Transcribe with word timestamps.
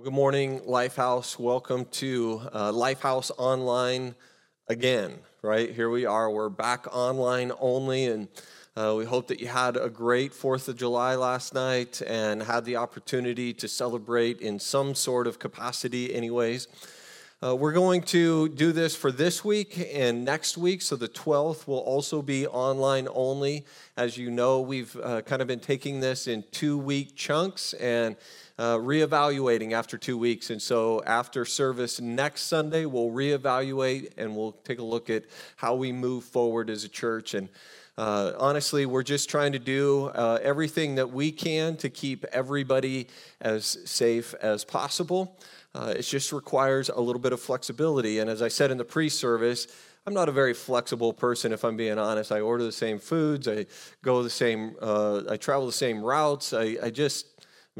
Well, 0.00 0.06
good 0.06 0.14
morning, 0.14 0.60
Lifehouse. 0.60 1.38
Welcome 1.38 1.84
to 1.92 2.40
uh, 2.54 2.72
Lifehouse 2.72 3.30
Online 3.36 4.14
again, 4.66 5.18
right? 5.42 5.70
Here 5.70 5.90
we 5.90 6.06
are. 6.06 6.30
We're 6.30 6.48
back 6.48 6.86
online 6.90 7.52
only, 7.60 8.06
and 8.06 8.28
uh, 8.74 8.94
we 8.96 9.04
hope 9.04 9.26
that 9.26 9.40
you 9.40 9.48
had 9.48 9.76
a 9.76 9.90
great 9.90 10.32
4th 10.32 10.68
of 10.68 10.78
July 10.78 11.16
last 11.16 11.52
night 11.52 12.00
and 12.06 12.42
had 12.42 12.64
the 12.64 12.76
opportunity 12.76 13.52
to 13.52 13.68
celebrate 13.68 14.40
in 14.40 14.58
some 14.58 14.94
sort 14.94 15.26
of 15.26 15.38
capacity, 15.38 16.14
anyways. 16.14 16.66
Uh, 17.42 17.56
we're 17.56 17.72
going 17.72 18.02
to 18.02 18.50
do 18.50 18.70
this 18.70 18.94
for 18.94 19.10
this 19.10 19.42
week 19.42 19.88
and 19.94 20.24
next 20.26 20.58
week, 20.58 20.82
so 20.82 20.96
the 20.96 21.08
12th 21.08 21.66
will 21.66 21.78
also 21.78 22.20
be 22.20 22.46
online 22.46 23.08
only. 23.14 23.64
As 23.96 24.16
you 24.18 24.30
know, 24.30 24.60
we've 24.60 24.94
uh, 25.02 25.22
kind 25.22 25.40
of 25.40 25.48
been 25.48 25.60
taking 25.60 26.00
this 26.00 26.26
in 26.26 26.44
two 26.52 26.76
week 26.76 27.16
chunks, 27.16 27.74
and 27.74 28.16
uh, 28.60 28.76
reevaluating 28.76 29.72
after 29.72 29.96
two 29.96 30.18
weeks. 30.18 30.50
And 30.50 30.60
so 30.60 31.02
after 31.06 31.46
service 31.46 31.98
next 31.98 32.42
Sunday, 32.42 32.84
we'll 32.84 33.08
reevaluate 33.08 34.12
and 34.18 34.36
we'll 34.36 34.52
take 34.52 34.78
a 34.78 34.84
look 34.84 35.08
at 35.08 35.24
how 35.56 35.74
we 35.74 35.92
move 35.92 36.24
forward 36.24 36.68
as 36.68 36.84
a 36.84 36.88
church. 36.90 37.32
And 37.32 37.48
uh, 37.96 38.32
honestly, 38.38 38.84
we're 38.84 39.02
just 39.02 39.30
trying 39.30 39.52
to 39.52 39.58
do 39.58 40.08
uh, 40.08 40.40
everything 40.42 40.96
that 40.96 41.10
we 41.10 41.32
can 41.32 41.74
to 41.78 41.88
keep 41.88 42.26
everybody 42.32 43.08
as 43.40 43.78
safe 43.86 44.34
as 44.42 44.62
possible. 44.62 45.38
Uh, 45.74 45.94
it 45.96 46.02
just 46.02 46.30
requires 46.30 46.90
a 46.90 47.00
little 47.00 47.20
bit 47.20 47.32
of 47.32 47.40
flexibility. 47.40 48.18
And 48.18 48.28
as 48.28 48.42
I 48.42 48.48
said 48.48 48.70
in 48.70 48.76
the 48.76 48.84
pre 48.84 49.08
service, 49.08 49.68
I'm 50.06 50.14
not 50.14 50.28
a 50.28 50.32
very 50.32 50.54
flexible 50.54 51.12
person, 51.12 51.52
if 51.52 51.62
I'm 51.62 51.76
being 51.76 51.98
honest. 51.98 52.32
I 52.32 52.40
order 52.40 52.64
the 52.64 52.72
same 52.72 52.98
foods, 52.98 53.46
I 53.46 53.66
go 54.02 54.22
the 54.22 54.30
same, 54.30 54.74
uh, 54.80 55.22
I 55.28 55.36
travel 55.36 55.66
the 55.66 55.72
same 55.72 56.02
routes. 56.02 56.54
I, 56.54 56.76
I 56.82 56.90
just, 56.90 57.26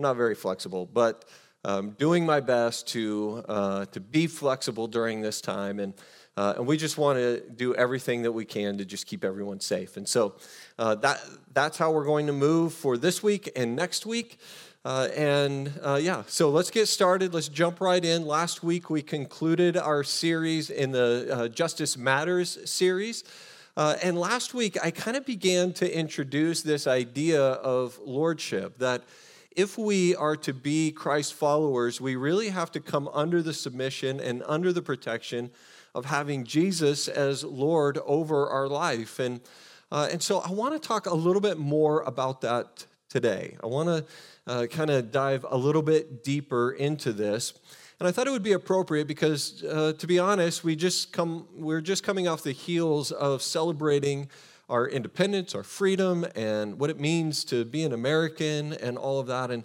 I'm 0.00 0.04
not 0.04 0.16
very 0.16 0.34
flexible, 0.34 0.86
but 0.86 1.26
um, 1.62 1.90
doing 1.90 2.24
my 2.24 2.40
best 2.40 2.88
to, 2.88 3.44
uh, 3.46 3.84
to 3.84 4.00
be 4.00 4.26
flexible 4.26 4.86
during 4.86 5.20
this 5.20 5.42
time. 5.42 5.78
And, 5.78 5.92
uh, 6.38 6.54
and 6.56 6.66
we 6.66 6.78
just 6.78 6.96
want 6.96 7.18
to 7.18 7.42
do 7.54 7.74
everything 7.74 8.22
that 8.22 8.32
we 8.32 8.46
can 8.46 8.78
to 8.78 8.86
just 8.86 9.04
keep 9.04 9.26
everyone 9.26 9.60
safe. 9.60 9.98
And 9.98 10.08
so 10.08 10.36
uh, 10.78 10.94
that, 10.94 11.20
that's 11.52 11.76
how 11.76 11.92
we're 11.92 12.06
going 12.06 12.28
to 12.28 12.32
move 12.32 12.72
for 12.72 12.96
this 12.96 13.22
week 13.22 13.52
and 13.54 13.76
next 13.76 14.06
week. 14.06 14.38
Uh, 14.86 15.08
and 15.14 15.70
uh, 15.82 16.00
yeah, 16.00 16.22
so 16.28 16.48
let's 16.48 16.70
get 16.70 16.86
started. 16.86 17.34
Let's 17.34 17.50
jump 17.50 17.82
right 17.82 18.02
in. 18.02 18.24
Last 18.24 18.62
week 18.62 18.88
we 18.88 19.02
concluded 19.02 19.76
our 19.76 20.02
series 20.02 20.70
in 20.70 20.92
the 20.92 21.28
uh, 21.30 21.48
Justice 21.48 21.98
Matters 21.98 22.56
series. 22.64 23.22
Uh, 23.76 23.96
and 24.02 24.18
last 24.18 24.54
week 24.54 24.78
I 24.82 24.92
kind 24.92 25.18
of 25.18 25.26
began 25.26 25.74
to 25.74 25.94
introduce 25.94 26.62
this 26.62 26.86
idea 26.86 27.42
of 27.42 27.98
lordship 28.02 28.78
that 28.78 29.02
if 29.56 29.76
we 29.76 30.14
are 30.14 30.36
to 30.36 30.54
be 30.54 30.92
Christ 30.92 31.34
followers, 31.34 32.00
we 32.00 32.16
really 32.16 32.50
have 32.50 32.70
to 32.72 32.80
come 32.80 33.08
under 33.12 33.42
the 33.42 33.52
submission 33.52 34.20
and 34.20 34.42
under 34.46 34.72
the 34.72 34.82
protection 34.82 35.50
of 35.94 36.04
having 36.04 36.44
Jesus 36.44 37.08
as 37.08 37.42
Lord 37.42 37.98
over 38.06 38.48
our 38.48 38.68
life. 38.68 39.18
And, 39.18 39.40
uh, 39.90 40.08
and 40.12 40.22
so 40.22 40.38
I 40.38 40.50
want 40.52 40.80
to 40.80 40.88
talk 40.88 41.06
a 41.06 41.14
little 41.14 41.40
bit 41.40 41.58
more 41.58 42.02
about 42.02 42.42
that 42.42 42.86
today. 43.08 43.56
I 43.62 43.66
want 43.66 43.88
to 43.88 44.04
uh, 44.46 44.66
kind 44.66 44.90
of 44.90 45.10
dive 45.10 45.44
a 45.48 45.56
little 45.56 45.82
bit 45.82 46.22
deeper 46.22 46.70
into 46.72 47.12
this. 47.12 47.54
And 47.98 48.08
I 48.08 48.12
thought 48.12 48.26
it 48.26 48.30
would 48.30 48.42
be 48.42 48.52
appropriate 48.52 49.06
because, 49.06 49.62
uh, 49.64 49.92
to 49.98 50.06
be 50.06 50.18
honest, 50.18 50.64
we 50.64 50.74
just 50.74 51.12
come, 51.12 51.46
we're 51.54 51.82
just 51.82 52.02
coming 52.02 52.28
off 52.28 52.42
the 52.42 52.52
heels 52.52 53.12
of 53.12 53.42
celebrating 53.42 54.30
our 54.70 54.88
independence, 54.88 55.54
our 55.54 55.62
freedom, 55.62 56.24
and 56.34 56.78
what 56.78 56.88
it 56.88 56.98
means 56.98 57.44
to 57.44 57.64
be 57.64 57.82
an 57.82 57.92
American 57.92 58.72
and 58.74 58.96
all 58.96 59.18
of 59.18 59.26
that. 59.26 59.50
And, 59.50 59.64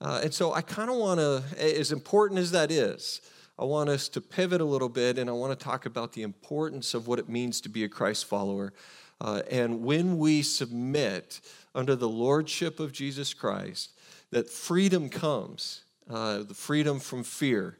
uh, 0.00 0.22
and 0.24 0.34
so 0.34 0.54
I 0.54 0.62
kind 0.62 0.90
of 0.90 0.96
want 0.96 1.20
to, 1.20 1.42
as 1.62 1.92
important 1.92 2.40
as 2.40 2.50
that 2.52 2.70
is, 2.70 3.20
I 3.58 3.64
want 3.64 3.90
us 3.90 4.08
to 4.10 4.20
pivot 4.20 4.60
a 4.60 4.64
little 4.64 4.88
bit 4.88 5.18
and 5.18 5.28
I 5.28 5.32
want 5.34 5.58
to 5.58 5.64
talk 5.64 5.84
about 5.84 6.12
the 6.12 6.22
importance 6.22 6.94
of 6.94 7.06
what 7.06 7.18
it 7.18 7.28
means 7.28 7.60
to 7.62 7.68
be 7.68 7.84
a 7.84 7.88
Christ 7.88 8.24
follower. 8.24 8.72
Uh, 9.20 9.42
and 9.50 9.82
when 9.82 10.16
we 10.16 10.42
submit 10.42 11.40
under 11.74 11.94
the 11.94 12.08
lordship 12.08 12.80
of 12.80 12.92
Jesus 12.92 13.34
Christ, 13.34 13.92
that 14.30 14.48
freedom 14.48 15.08
comes 15.08 15.82
uh, 16.08 16.38
the 16.38 16.54
freedom 16.54 17.00
from 17.00 17.22
fear, 17.22 17.78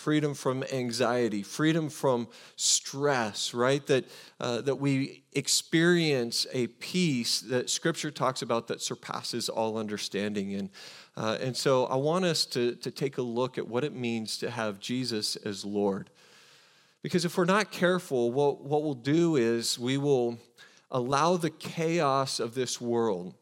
freedom 0.00 0.32
from 0.32 0.64
anxiety, 0.72 1.42
freedom 1.42 1.90
from 1.90 2.26
stress, 2.56 3.52
right? 3.52 3.86
That, 3.86 4.06
uh, 4.40 4.62
that 4.62 4.76
we 4.76 5.24
experience 5.34 6.46
a 6.54 6.68
peace 6.68 7.40
that 7.42 7.68
Scripture 7.68 8.10
talks 8.10 8.40
about 8.40 8.66
that 8.68 8.80
surpasses 8.80 9.50
all 9.50 9.76
understanding. 9.76 10.54
And, 10.54 10.70
uh, 11.18 11.36
and 11.42 11.54
so 11.54 11.84
I 11.84 11.96
want 11.96 12.24
us 12.24 12.46
to, 12.46 12.76
to 12.76 12.90
take 12.90 13.18
a 13.18 13.22
look 13.22 13.58
at 13.58 13.68
what 13.68 13.84
it 13.84 13.94
means 13.94 14.38
to 14.38 14.50
have 14.50 14.80
Jesus 14.80 15.36
as 15.36 15.66
Lord. 15.66 16.08
Because 17.02 17.26
if 17.26 17.36
we're 17.36 17.44
not 17.44 17.70
careful, 17.70 18.32
what, 18.32 18.62
what 18.64 18.82
we'll 18.82 18.94
do 18.94 19.36
is 19.36 19.78
we 19.78 19.98
will 19.98 20.38
allow 20.90 21.36
the 21.36 21.50
chaos 21.50 22.40
of 22.40 22.54
this 22.54 22.80
world 22.80 23.34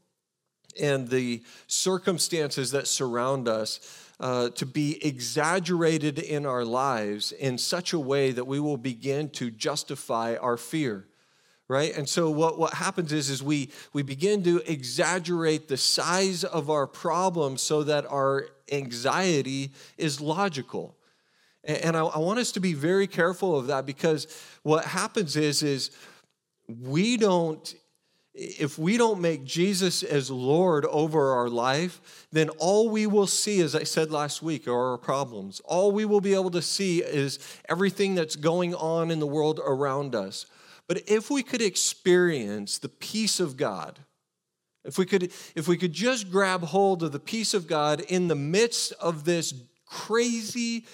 and 0.80 1.08
the 1.08 1.42
circumstances 1.68 2.72
that 2.72 2.88
surround 2.88 3.46
us 3.48 4.07
uh, 4.20 4.50
to 4.50 4.66
be 4.66 5.04
exaggerated 5.04 6.18
in 6.18 6.44
our 6.44 6.64
lives 6.64 7.32
in 7.32 7.58
such 7.58 7.92
a 7.92 7.98
way 7.98 8.32
that 8.32 8.46
we 8.46 8.58
will 8.58 8.76
begin 8.76 9.28
to 9.30 9.50
justify 9.50 10.36
our 10.36 10.56
fear 10.56 11.08
right? 11.68 11.94
And 11.96 12.08
so 12.08 12.30
what, 12.30 12.58
what 12.58 12.74
happens 12.74 13.12
is 13.12 13.28
is 13.28 13.42
we 13.42 13.70
we 13.92 14.02
begin 14.02 14.42
to 14.44 14.62
exaggerate 14.70 15.68
the 15.68 15.76
size 15.76 16.42
of 16.42 16.70
our 16.70 16.86
problem 16.86 17.58
so 17.58 17.82
that 17.84 18.06
our 18.06 18.46
anxiety 18.72 19.72
is 19.96 20.20
logical. 20.20 20.96
And, 21.64 21.76
and 21.78 21.96
I, 21.96 22.04
I 22.04 22.18
want 22.18 22.38
us 22.38 22.52
to 22.52 22.60
be 22.60 22.72
very 22.72 23.06
careful 23.06 23.56
of 23.56 23.66
that 23.68 23.86
because 23.86 24.26
what 24.62 24.84
happens 24.84 25.36
is 25.36 25.62
is 25.62 25.90
we 26.66 27.16
don't 27.16 27.74
if 28.38 28.78
we 28.78 28.96
don't 28.96 29.20
make 29.20 29.44
Jesus 29.44 30.04
as 30.04 30.30
Lord 30.30 30.84
over 30.86 31.32
our 31.32 31.48
life, 31.48 32.26
then 32.30 32.50
all 32.50 32.88
we 32.88 33.04
will 33.04 33.26
see, 33.26 33.60
as 33.60 33.74
I 33.74 33.82
said 33.82 34.12
last 34.12 34.42
week, 34.42 34.68
are 34.68 34.92
our 34.92 34.98
problems. 34.98 35.60
All 35.64 35.90
we 35.90 36.04
will 36.04 36.20
be 36.20 36.34
able 36.34 36.52
to 36.52 36.62
see 36.62 37.02
is 37.02 37.40
everything 37.68 38.14
that's 38.14 38.36
going 38.36 38.76
on 38.76 39.10
in 39.10 39.18
the 39.18 39.26
world 39.26 39.60
around 39.64 40.14
us. 40.14 40.46
But 40.86 41.02
if 41.08 41.30
we 41.30 41.42
could 41.42 41.60
experience 41.60 42.78
the 42.78 42.88
peace 42.88 43.40
of 43.40 43.56
God, 43.56 43.98
if 44.84 44.98
we 44.98 45.04
could, 45.04 45.32
if 45.56 45.66
we 45.66 45.76
could 45.76 45.92
just 45.92 46.30
grab 46.30 46.62
hold 46.62 47.02
of 47.02 47.10
the 47.10 47.18
peace 47.18 47.54
of 47.54 47.66
God 47.66 48.00
in 48.02 48.28
the 48.28 48.36
midst 48.36 48.92
of 49.00 49.24
this 49.24 49.52
crazy, 49.84 50.86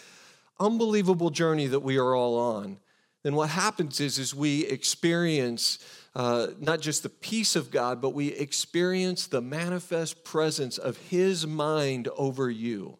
unbelievable 0.59 1.29
journey 1.29 1.67
that 1.67 1.81
we 1.81 1.99
are 1.99 2.15
all 2.15 2.39
on, 2.39 2.79
then 3.23 3.35
what 3.35 3.51
happens 3.51 4.01
is, 4.01 4.19
is 4.19 4.35
we 4.35 4.65
experience 4.67 5.79
uh, 6.15 6.49
not 6.61 6.81
just 6.81 7.03
the 7.03 7.09
peace 7.09 7.57
of 7.57 7.71
God, 7.71 8.01
but 8.01 8.11
we 8.11 8.29
experience 8.29 9.27
the 9.27 9.41
manifest 9.41 10.23
presence 10.25 10.79
of 10.79 10.97
His 10.97 11.47
mind 11.47 12.09
over 12.17 12.49
you. 12.49 12.99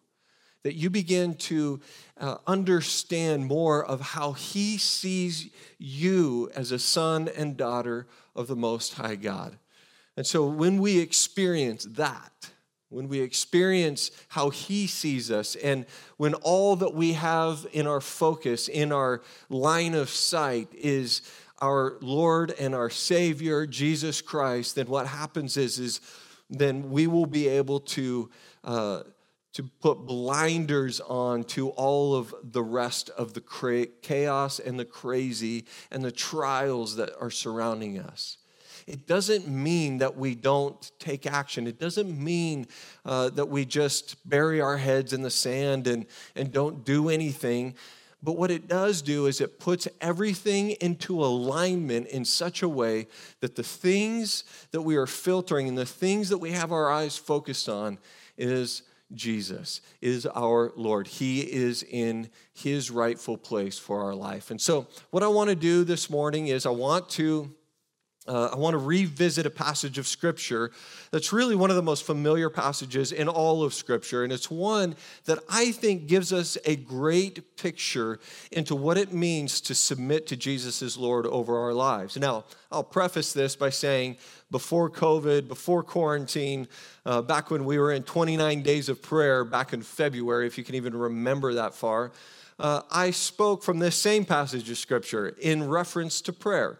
That 0.63 0.75
you 0.75 0.89
begin 0.89 1.35
to 1.35 1.79
uh, 2.19 2.37
understand 2.47 3.45
more 3.45 3.85
of 3.85 4.01
how 4.01 4.33
He 4.33 4.77
sees 4.77 5.49
you 5.77 6.49
as 6.55 6.71
a 6.71 6.79
son 6.79 7.29
and 7.37 7.55
daughter 7.55 8.07
of 8.35 8.47
the 8.47 8.55
Most 8.55 8.95
High 8.95 9.15
God. 9.15 9.57
And 10.17 10.25
so 10.25 10.45
when 10.47 10.79
we 10.79 10.99
experience 10.99 11.85
that, 11.91 12.49
when 12.89 13.07
we 13.07 13.19
experience 13.21 14.11
how 14.29 14.49
He 14.49 14.87
sees 14.87 15.31
us, 15.31 15.55
and 15.55 15.85
when 16.17 16.33
all 16.35 16.75
that 16.77 16.93
we 16.93 17.13
have 17.13 17.65
in 17.71 17.87
our 17.87 18.01
focus, 18.01 18.67
in 18.67 18.91
our 18.91 19.21
line 19.49 19.93
of 19.93 20.09
sight, 20.09 20.67
is 20.73 21.21
our 21.59 21.97
Lord 22.01 22.53
and 22.59 22.75
our 22.75 22.89
Savior, 22.89 23.65
Jesus 23.65 24.21
Christ, 24.21 24.75
then 24.75 24.87
what 24.87 25.07
happens 25.07 25.57
is, 25.57 25.79
is 25.79 26.01
then 26.49 26.91
we 26.91 27.07
will 27.07 27.25
be 27.25 27.47
able 27.47 27.79
to, 27.79 28.29
uh, 28.63 29.03
to 29.53 29.63
put 29.63 30.05
blinders 30.05 30.99
on 30.99 31.43
to 31.45 31.69
all 31.69 32.15
of 32.15 32.35
the 32.43 32.63
rest 32.63 33.09
of 33.11 33.33
the 33.33 33.41
cra- 33.41 33.87
chaos 34.01 34.59
and 34.59 34.79
the 34.79 34.85
crazy 34.85 35.65
and 35.91 36.03
the 36.03 36.11
trials 36.11 36.97
that 36.97 37.11
are 37.19 37.31
surrounding 37.31 37.99
us. 37.99 38.37
It 38.85 39.07
doesn't 39.07 39.47
mean 39.47 39.97
that 39.97 40.15
we 40.15 40.35
don't 40.35 40.91
take 40.99 41.25
action. 41.25 41.65
It 41.65 41.79
doesn't 41.79 42.15
mean 42.15 42.67
uh, 43.03 43.29
that 43.31 43.47
we 43.47 43.65
just 43.65 44.29
bury 44.29 44.61
our 44.61 44.77
heads 44.77 45.11
in 45.11 45.23
the 45.23 45.31
sand 45.31 45.87
and, 45.87 46.05
and 46.35 46.51
don't 46.51 46.85
do 46.85 47.09
anything. 47.09 47.73
But 48.25 48.37
what 48.37 48.49
it 48.49 48.67
does 48.67 49.03
do 49.03 49.27
is 49.27 49.39
it 49.39 49.59
puts 49.59 49.87
everything 50.01 50.71
into 50.81 51.23
alignment 51.23 52.07
in 52.07 52.25
such 52.25 52.63
a 52.63 52.67
way 52.67 53.07
that 53.39 53.55
the 53.55 53.63
things 53.63 54.43
that 54.71 54.81
we 54.81 54.95
are 54.95 55.05
filtering 55.05 55.67
and 55.67 55.77
the 55.77 55.85
things 55.85 56.29
that 56.29 56.39
we 56.39 56.51
have 56.51 56.71
our 56.71 56.89
eyes 56.89 57.17
focused 57.17 57.69
on 57.69 57.99
is 58.35 58.81
Jesus, 59.13 59.81
is 60.01 60.25
our 60.25 60.73
Lord. 60.75 61.05
He 61.05 61.41
is 61.41 61.83
in 61.83 62.31
his 62.51 62.89
rightful 62.89 63.37
place 63.37 63.77
for 63.77 64.01
our 64.01 64.15
life. 64.15 64.49
And 64.49 64.59
so, 64.59 64.87
what 65.11 65.21
I 65.21 65.27
want 65.27 65.51
to 65.51 65.55
do 65.55 65.83
this 65.83 66.09
morning 66.09 66.47
is 66.47 66.65
I 66.65 66.71
want 66.71 67.07
to 67.09 67.53
uh, 68.27 68.49
I 68.53 68.55
want 68.55 68.73
to 68.73 68.79
revisit 68.79 69.45
a 69.45 69.51
passage 69.51 69.97
of 69.97 70.07
Scripture 70.07 70.71
that's 71.11 71.31
really 71.31 71.55
one 71.55 71.69
of 71.69 71.75
the 71.75 71.83
most 71.83 72.03
familiar 72.03 72.49
passages 72.49 73.11
in 73.11 73.27
all 73.27 73.63
of 73.63 73.73
Scripture. 73.73 74.23
And 74.23 74.33
it's 74.33 74.49
one 74.49 74.95
that 75.25 75.39
I 75.47 75.71
think 75.71 76.07
gives 76.07 76.33
us 76.33 76.57
a 76.65 76.75
great 76.75 77.55
picture 77.55 78.19
into 78.51 78.75
what 78.75 78.97
it 78.97 79.13
means 79.13 79.61
to 79.61 79.75
submit 79.75 80.25
to 80.27 80.35
Jesus 80.35 80.81
as 80.81 80.97
Lord 80.97 81.27
over 81.27 81.57
our 81.57 81.73
lives. 81.73 82.17
Now, 82.17 82.45
I'll 82.71 82.83
preface 82.83 83.31
this 83.31 83.55
by 83.55 83.69
saying 83.69 84.17
before 84.49 84.89
COVID, 84.89 85.47
before 85.47 85.83
quarantine, 85.83 86.67
uh, 87.05 87.21
back 87.21 87.51
when 87.51 87.63
we 87.63 87.77
were 87.77 87.91
in 87.91 88.03
29 88.03 88.63
days 88.63 88.89
of 88.89 89.01
prayer 89.03 89.43
back 89.43 89.71
in 89.71 89.83
February, 89.83 90.47
if 90.47 90.57
you 90.57 90.63
can 90.63 90.75
even 90.75 90.95
remember 90.95 91.53
that 91.53 91.75
far, 91.75 92.11
uh, 92.57 92.81
I 92.89 93.11
spoke 93.11 93.63
from 93.63 93.79
this 93.79 93.95
same 93.95 94.25
passage 94.25 94.69
of 94.69 94.77
Scripture 94.77 95.35
in 95.39 95.67
reference 95.67 96.21
to 96.21 96.33
prayer. 96.33 96.79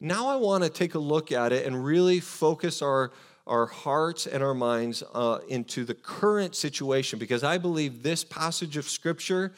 Now 0.00 0.28
I 0.28 0.36
want 0.36 0.62
to 0.64 0.70
take 0.70 0.94
a 0.94 0.98
look 0.98 1.32
at 1.32 1.52
it 1.52 1.66
and 1.66 1.84
really 1.84 2.20
focus 2.20 2.82
our, 2.82 3.10
our 3.46 3.66
hearts 3.66 4.26
and 4.26 4.42
our 4.42 4.54
minds 4.54 5.02
uh, 5.12 5.40
into 5.48 5.84
the 5.84 5.94
current 5.94 6.54
situation 6.54 7.18
because 7.18 7.42
I 7.42 7.58
believe 7.58 8.02
this 8.02 8.22
passage 8.22 8.76
of 8.76 8.88
Scripture 8.88 9.52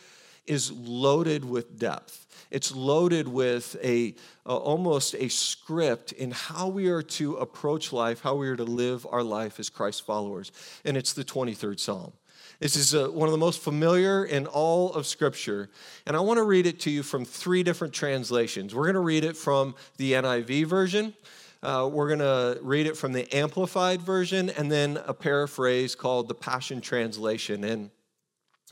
is 0.46 0.72
loaded 0.72 1.44
with 1.44 1.78
depth. 1.78 2.26
It's 2.50 2.75
loaded 2.75 3.28
with 3.28 3.76
a 3.84 4.14
uh, 4.46 4.56
almost 4.56 5.14
a 5.14 5.28
script 5.28 6.12
in 6.12 6.32
how 6.32 6.69
we 6.69 6.88
are 6.88 7.02
to 7.02 7.36
approach 7.36 7.93
life, 7.93 8.20
how 8.20 8.34
we 8.34 8.48
are 8.48 8.56
to 8.56 8.64
live 8.64 9.06
our 9.08 9.22
life 9.22 9.60
as 9.60 9.70
Christ 9.70 10.04
followers. 10.04 10.50
And 10.84 10.96
it's 10.96 11.12
the 11.12 11.22
23rd 11.22 11.78
Psalm. 11.78 12.12
This 12.60 12.76
is 12.76 12.94
uh, 12.94 13.08
one 13.08 13.26
of 13.26 13.32
the 13.32 13.38
most 13.38 13.62
familiar 13.62 14.26
in 14.26 14.46
all 14.46 14.92
of 14.92 15.06
Scripture. 15.06 15.70
And 16.06 16.14
I 16.14 16.20
want 16.20 16.36
to 16.36 16.42
read 16.42 16.66
it 16.66 16.78
to 16.80 16.90
you 16.90 17.02
from 17.02 17.24
three 17.24 17.62
different 17.62 17.94
translations. 17.94 18.74
We're 18.74 18.84
going 18.84 18.94
to 18.96 19.00
read 19.00 19.24
it 19.24 19.34
from 19.34 19.74
the 19.96 20.12
NIV 20.12 20.66
version, 20.66 21.14
uh, 21.62 21.88
we're 21.90 22.08
going 22.08 22.18
to 22.18 22.58
read 22.62 22.86
it 22.86 22.98
from 22.98 23.12
the 23.14 23.34
Amplified 23.34 24.02
version, 24.02 24.50
and 24.50 24.70
then 24.70 24.98
a 25.06 25.14
paraphrase 25.14 25.94
called 25.94 26.28
the 26.28 26.34
Passion 26.34 26.82
Translation. 26.82 27.64
And, 27.64 27.90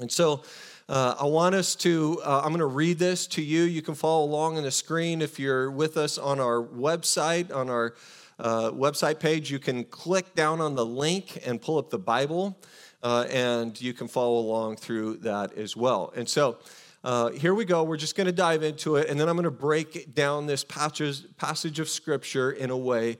and 0.01 0.13
so 0.13 0.43
uh, 0.91 1.15
I 1.19 1.25
want 1.25 1.55
us 1.55 1.75
to, 1.77 2.21
uh, 2.27 2.43
I'm 2.43 2.49
going 2.49 2.61
to 2.61 2.67
read 2.67 2.99
this 2.99 3.27
to 3.29 3.43
you. 3.43 3.63
You 3.63 3.81
can 3.81 3.95
follow 3.95 4.25
along 4.25 4.59
on 4.59 4.65
the 4.65 4.71
screen 4.71 5.23
if 5.23 5.39
you're 5.39 5.71
with 5.71 5.97
us 5.97 6.19
on 6.19 6.41
our 6.41 6.63
website, 6.63 7.55
on 7.55 7.71
our 7.71 7.95
uh, 8.39 8.71
website 8.71 9.19
page. 9.19 9.51
You 9.51 9.59
can 9.59 9.85
click 9.85 10.35
down 10.35 10.61
on 10.61 10.75
the 10.75 10.85
link 10.85 11.43
and 11.47 11.61
pull 11.61 11.79
up 11.79 11.89
the 11.89 11.99
Bible 11.99 12.59
uh, 13.03 13.27
and 13.31 13.81
you 13.81 13.93
can 13.93 14.09
follow 14.09 14.39
along 14.39 14.77
through 14.77 15.19
that 15.19 15.57
as 15.57 15.77
well. 15.77 16.13
And 16.17 16.29
so 16.29 16.59
uh, 17.05 17.31
here 17.31 17.55
we 17.55 17.65
go. 17.65 17.85
We're 17.85 17.97
just 17.97 18.17
going 18.17 18.27
to 18.27 18.33
dive 18.33 18.63
into 18.63 18.97
it, 18.97 19.09
and 19.09 19.21
then 19.21 19.29
I'm 19.29 19.37
going 19.37 19.45
to 19.45 19.51
break 19.51 20.15
down 20.15 20.47
this 20.47 20.65
passage, 20.65 21.25
passage 21.37 21.79
of 21.79 21.89
Scripture 21.89 22.51
in 22.51 22.71
a 22.71 22.77
way 22.77 23.19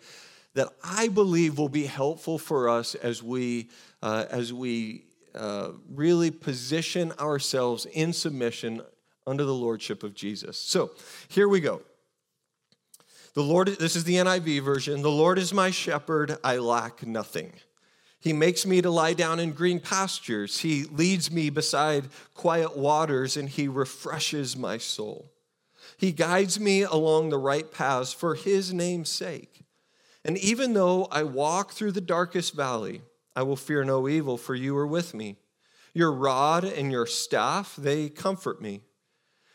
that 0.55 0.69
I 0.83 1.09
believe 1.09 1.59
will 1.59 1.69
be 1.69 1.87
helpful 1.87 2.39
for 2.39 2.69
us 2.69 2.97
as 2.97 3.23
we 3.23 3.71
uh, 4.03 4.25
as 4.31 4.53
we 4.53 5.05
uh, 5.35 5.71
really 5.89 6.31
position 6.31 7.13
ourselves 7.21 7.87
in 7.87 8.13
submission 8.13 8.83
under 9.27 9.45
the 9.45 9.55
lordship 9.55 10.03
of 10.03 10.15
Jesus. 10.15 10.59
So 10.59 10.91
here 11.29 11.49
we 11.49 11.61
go. 11.61 11.83
The 13.35 13.43
Lord, 13.43 13.69
this 13.69 13.95
is 13.95 14.05
the 14.05 14.15
NIV 14.15 14.65
version. 14.65 15.03
The 15.03 15.11
Lord 15.11 15.39
is 15.39 15.55
my 15.55 15.71
shepherd; 15.71 16.37
I 16.43 16.57
lack 16.57 17.07
nothing. 17.07 17.53
He 18.21 18.33
makes 18.33 18.67
me 18.67 18.83
to 18.83 18.91
lie 18.91 19.13
down 19.13 19.39
in 19.39 19.53
green 19.53 19.81
pastures. 19.81 20.59
He 20.59 20.85
leads 20.85 21.31
me 21.31 21.51
beside 21.51 22.09
quiet 22.35 22.77
waters, 22.77 23.37
and 23.37 23.49
He 23.49 23.69
refreshes 23.69 24.57
my 24.57 24.79
soul. 24.79 25.31
He 25.97 26.13
guides 26.13 26.59
me 26.59 26.83
along 26.83 27.31
the 27.31 27.39
right 27.39 27.71
paths 27.71 28.13
for 28.13 28.35
His 28.35 28.73
name's 28.73 29.09
sake. 29.09 29.63
And 30.25 30.37
even 30.39 30.75
though 30.75 31.07
I 31.11 31.23
walk 31.23 31.73
through 31.73 31.93
the 31.93 32.01
darkest 32.01 32.55
valley, 32.55 33.03
I 33.37 33.43
will 33.43 33.57
fear 33.57 33.85
no 33.85 34.09
evil, 34.09 34.37
for 34.37 34.55
you 34.55 34.77
are 34.77 34.87
with 34.87 35.15
me. 35.15 35.37
Your 35.95 36.13
rod 36.13 36.65
and 36.65 36.91
your 36.91 37.07
staff, 37.07 37.77
they 37.77 38.09
comfort 38.09 38.61
me. 38.61 38.83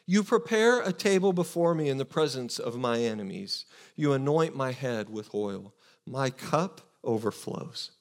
You 0.05 0.23
prepare 0.23 0.81
a 0.81 0.91
table 0.91 1.31
before 1.31 1.75
me 1.75 1.89
in 1.89 1.97
the 1.97 2.05
presence 2.05 2.59
of 2.59 2.77
my 2.77 2.99
enemies. 2.99 3.65
You 3.95 4.13
anoint 4.13 4.55
my 4.55 4.71
head 4.71 5.09
with 5.09 5.33
oil. 5.33 5.73
My 6.05 6.29
cup 6.29 6.81
overflows. 7.03 7.91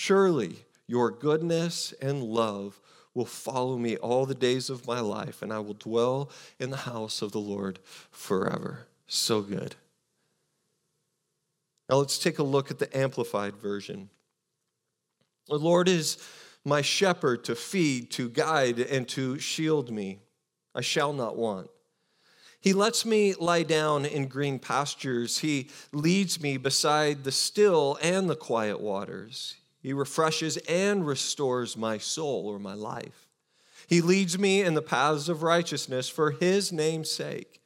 Surely 0.00 0.64
your 0.86 1.10
goodness 1.10 1.92
and 2.00 2.22
love 2.22 2.80
will 3.14 3.24
follow 3.24 3.76
me 3.76 3.96
all 3.96 4.26
the 4.26 4.34
days 4.34 4.70
of 4.70 4.86
my 4.86 5.00
life, 5.00 5.42
and 5.42 5.52
I 5.52 5.58
will 5.58 5.74
dwell 5.74 6.30
in 6.60 6.70
the 6.70 6.76
house 6.76 7.20
of 7.20 7.32
the 7.32 7.40
Lord 7.40 7.80
forever. 8.12 8.86
So 9.08 9.42
good. 9.42 9.74
Now 11.90 11.96
let's 11.96 12.16
take 12.16 12.38
a 12.38 12.44
look 12.44 12.70
at 12.70 12.78
the 12.78 12.96
Amplified 12.96 13.56
Version. 13.56 14.08
The 15.48 15.58
Lord 15.58 15.88
is 15.88 16.16
my 16.64 16.80
shepherd 16.80 17.42
to 17.46 17.56
feed, 17.56 18.12
to 18.12 18.28
guide, 18.28 18.78
and 18.78 19.08
to 19.08 19.40
shield 19.40 19.90
me. 19.90 20.20
I 20.76 20.80
shall 20.80 21.12
not 21.12 21.36
want. 21.36 21.70
He 22.60 22.72
lets 22.72 23.04
me 23.04 23.34
lie 23.34 23.64
down 23.64 24.04
in 24.04 24.28
green 24.28 24.60
pastures. 24.60 25.38
He 25.38 25.70
leads 25.90 26.40
me 26.40 26.56
beside 26.56 27.24
the 27.24 27.32
still 27.32 27.98
and 28.00 28.30
the 28.30 28.36
quiet 28.36 28.80
waters. 28.80 29.56
He 29.80 29.92
refreshes 29.92 30.56
and 30.68 31.06
restores 31.06 31.76
my 31.76 31.98
soul 31.98 32.48
or 32.48 32.58
my 32.58 32.74
life. 32.74 33.28
He 33.86 34.00
leads 34.00 34.38
me 34.38 34.62
in 34.62 34.74
the 34.74 34.82
paths 34.82 35.28
of 35.28 35.42
righteousness 35.42 36.08
for 36.08 36.32
his 36.32 36.72
name's 36.72 37.10
sake. 37.10 37.60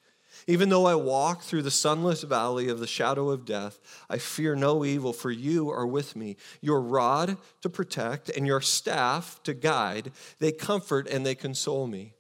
Even 0.47 0.69
though 0.69 0.87
I 0.87 0.95
walk 0.95 1.43
through 1.43 1.63
the 1.63 1.71
sunless 1.71 2.23
valley 2.23 2.69
of 2.69 2.81
the 2.81 2.87
shadow 2.87 3.31
of 3.31 3.45
death, 3.45 3.79
I 4.11 4.19
fear 4.19 4.57
no 4.57 4.85
evil, 4.85 5.13
for 5.13 5.31
you 5.31 5.71
are 5.71 5.87
with 5.87 6.17
me. 6.17 6.37
Your 6.61 6.81
rod 6.81 7.37
to 7.61 7.69
protect 7.69 8.29
and 8.29 8.47
your 8.47 8.61
staff 8.61 9.41
to 9.45 9.55
guide, 9.55 10.11
they 10.41 10.53
comfort 10.53 11.09
and 11.09 11.25
they 11.25 11.35
console 11.35 11.87
me. 11.87 12.15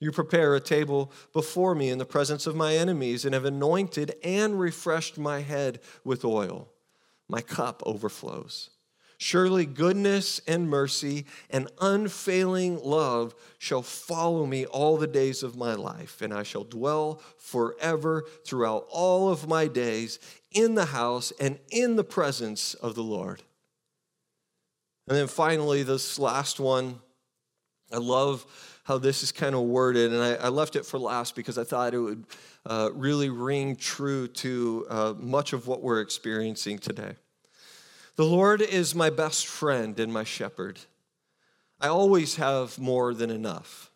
You 0.00 0.12
prepare 0.12 0.54
a 0.54 0.60
table 0.60 1.12
before 1.32 1.74
me 1.74 1.90
in 1.90 1.98
the 1.98 2.04
presence 2.04 2.46
of 2.46 2.54
my 2.54 2.76
enemies 2.76 3.24
and 3.24 3.34
have 3.34 3.44
anointed 3.44 4.14
and 4.22 4.58
refreshed 4.58 5.18
my 5.18 5.40
head 5.40 5.80
with 6.04 6.24
oil. 6.24 6.68
My 7.28 7.40
cup 7.40 7.82
overflows. 7.84 8.70
Surely 9.20 9.66
goodness 9.66 10.40
and 10.46 10.70
mercy 10.70 11.26
and 11.50 11.68
unfailing 11.80 12.80
love 12.84 13.34
shall 13.58 13.82
follow 13.82 14.46
me 14.46 14.64
all 14.64 14.96
the 14.96 15.08
days 15.08 15.42
of 15.42 15.56
my 15.56 15.74
life, 15.74 16.22
and 16.22 16.32
I 16.32 16.44
shall 16.44 16.62
dwell 16.62 17.20
forever 17.36 18.24
throughout 18.46 18.86
all 18.90 19.28
of 19.28 19.48
my 19.48 19.66
days 19.66 20.20
in 20.52 20.76
the 20.76 20.86
house 20.86 21.32
and 21.40 21.58
in 21.70 21.96
the 21.96 22.04
presence 22.04 22.74
of 22.74 22.94
the 22.94 23.02
Lord. 23.02 23.42
And 25.08 25.16
then 25.16 25.26
finally, 25.26 25.82
this 25.82 26.20
last 26.20 26.60
one, 26.60 27.00
I 27.92 27.96
love 27.96 28.46
how 28.84 28.98
this 28.98 29.24
is 29.24 29.32
kind 29.32 29.56
of 29.56 29.62
worded, 29.62 30.12
and 30.12 30.22
I, 30.22 30.34
I 30.34 30.48
left 30.48 30.76
it 30.76 30.86
for 30.86 30.98
last 30.98 31.34
because 31.34 31.58
I 31.58 31.64
thought 31.64 31.92
it 31.92 31.98
would 31.98 32.24
uh, 32.64 32.90
really 32.94 33.30
ring 33.30 33.74
true 33.74 34.28
to 34.28 34.86
uh, 34.88 35.14
much 35.18 35.52
of 35.52 35.66
what 35.66 35.82
we're 35.82 36.00
experiencing 36.02 36.78
today. 36.78 37.16
The 38.18 38.24
Lord 38.24 38.62
is 38.62 38.96
my 38.96 39.10
best 39.10 39.46
friend 39.46 39.96
and 40.00 40.12
my 40.12 40.24
shepherd. 40.24 40.80
I 41.80 41.86
always 41.86 42.34
have 42.34 42.76
more 42.76 43.14
than 43.14 43.30
enough. 43.30 43.92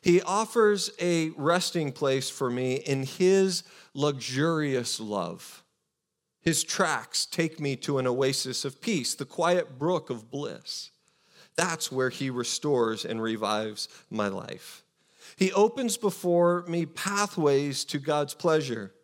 He 0.00 0.22
offers 0.22 0.90
a 0.98 1.28
resting 1.36 1.92
place 1.92 2.30
for 2.30 2.48
me 2.48 2.76
in 2.76 3.02
His 3.02 3.62
luxurious 3.92 4.98
love. 4.98 5.62
His 6.40 6.64
tracks 6.64 7.26
take 7.26 7.60
me 7.60 7.76
to 7.76 7.98
an 7.98 8.06
oasis 8.06 8.64
of 8.64 8.80
peace, 8.80 9.14
the 9.14 9.26
quiet 9.26 9.78
brook 9.78 10.08
of 10.08 10.30
bliss. 10.30 10.88
That's 11.56 11.92
where 11.92 12.08
He 12.08 12.30
restores 12.30 13.04
and 13.04 13.20
revives 13.20 13.90
my 14.08 14.28
life. 14.28 14.82
He 15.36 15.52
opens 15.52 15.98
before 15.98 16.64
me 16.66 16.86
pathways 16.86 17.84
to 17.84 17.98
God's 17.98 18.32
pleasure 18.32 18.94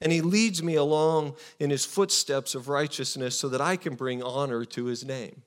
and 0.00 0.12
he 0.12 0.20
leads 0.20 0.62
me 0.62 0.74
along 0.74 1.34
in 1.58 1.70
his 1.70 1.84
footsteps 1.84 2.54
of 2.54 2.68
righteousness 2.68 3.38
so 3.38 3.48
that 3.48 3.60
I 3.60 3.76
can 3.76 3.94
bring 3.94 4.22
honor 4.22 4.64
to 4.64 4.86
his 4.86 5.04
name. 5.04 5.42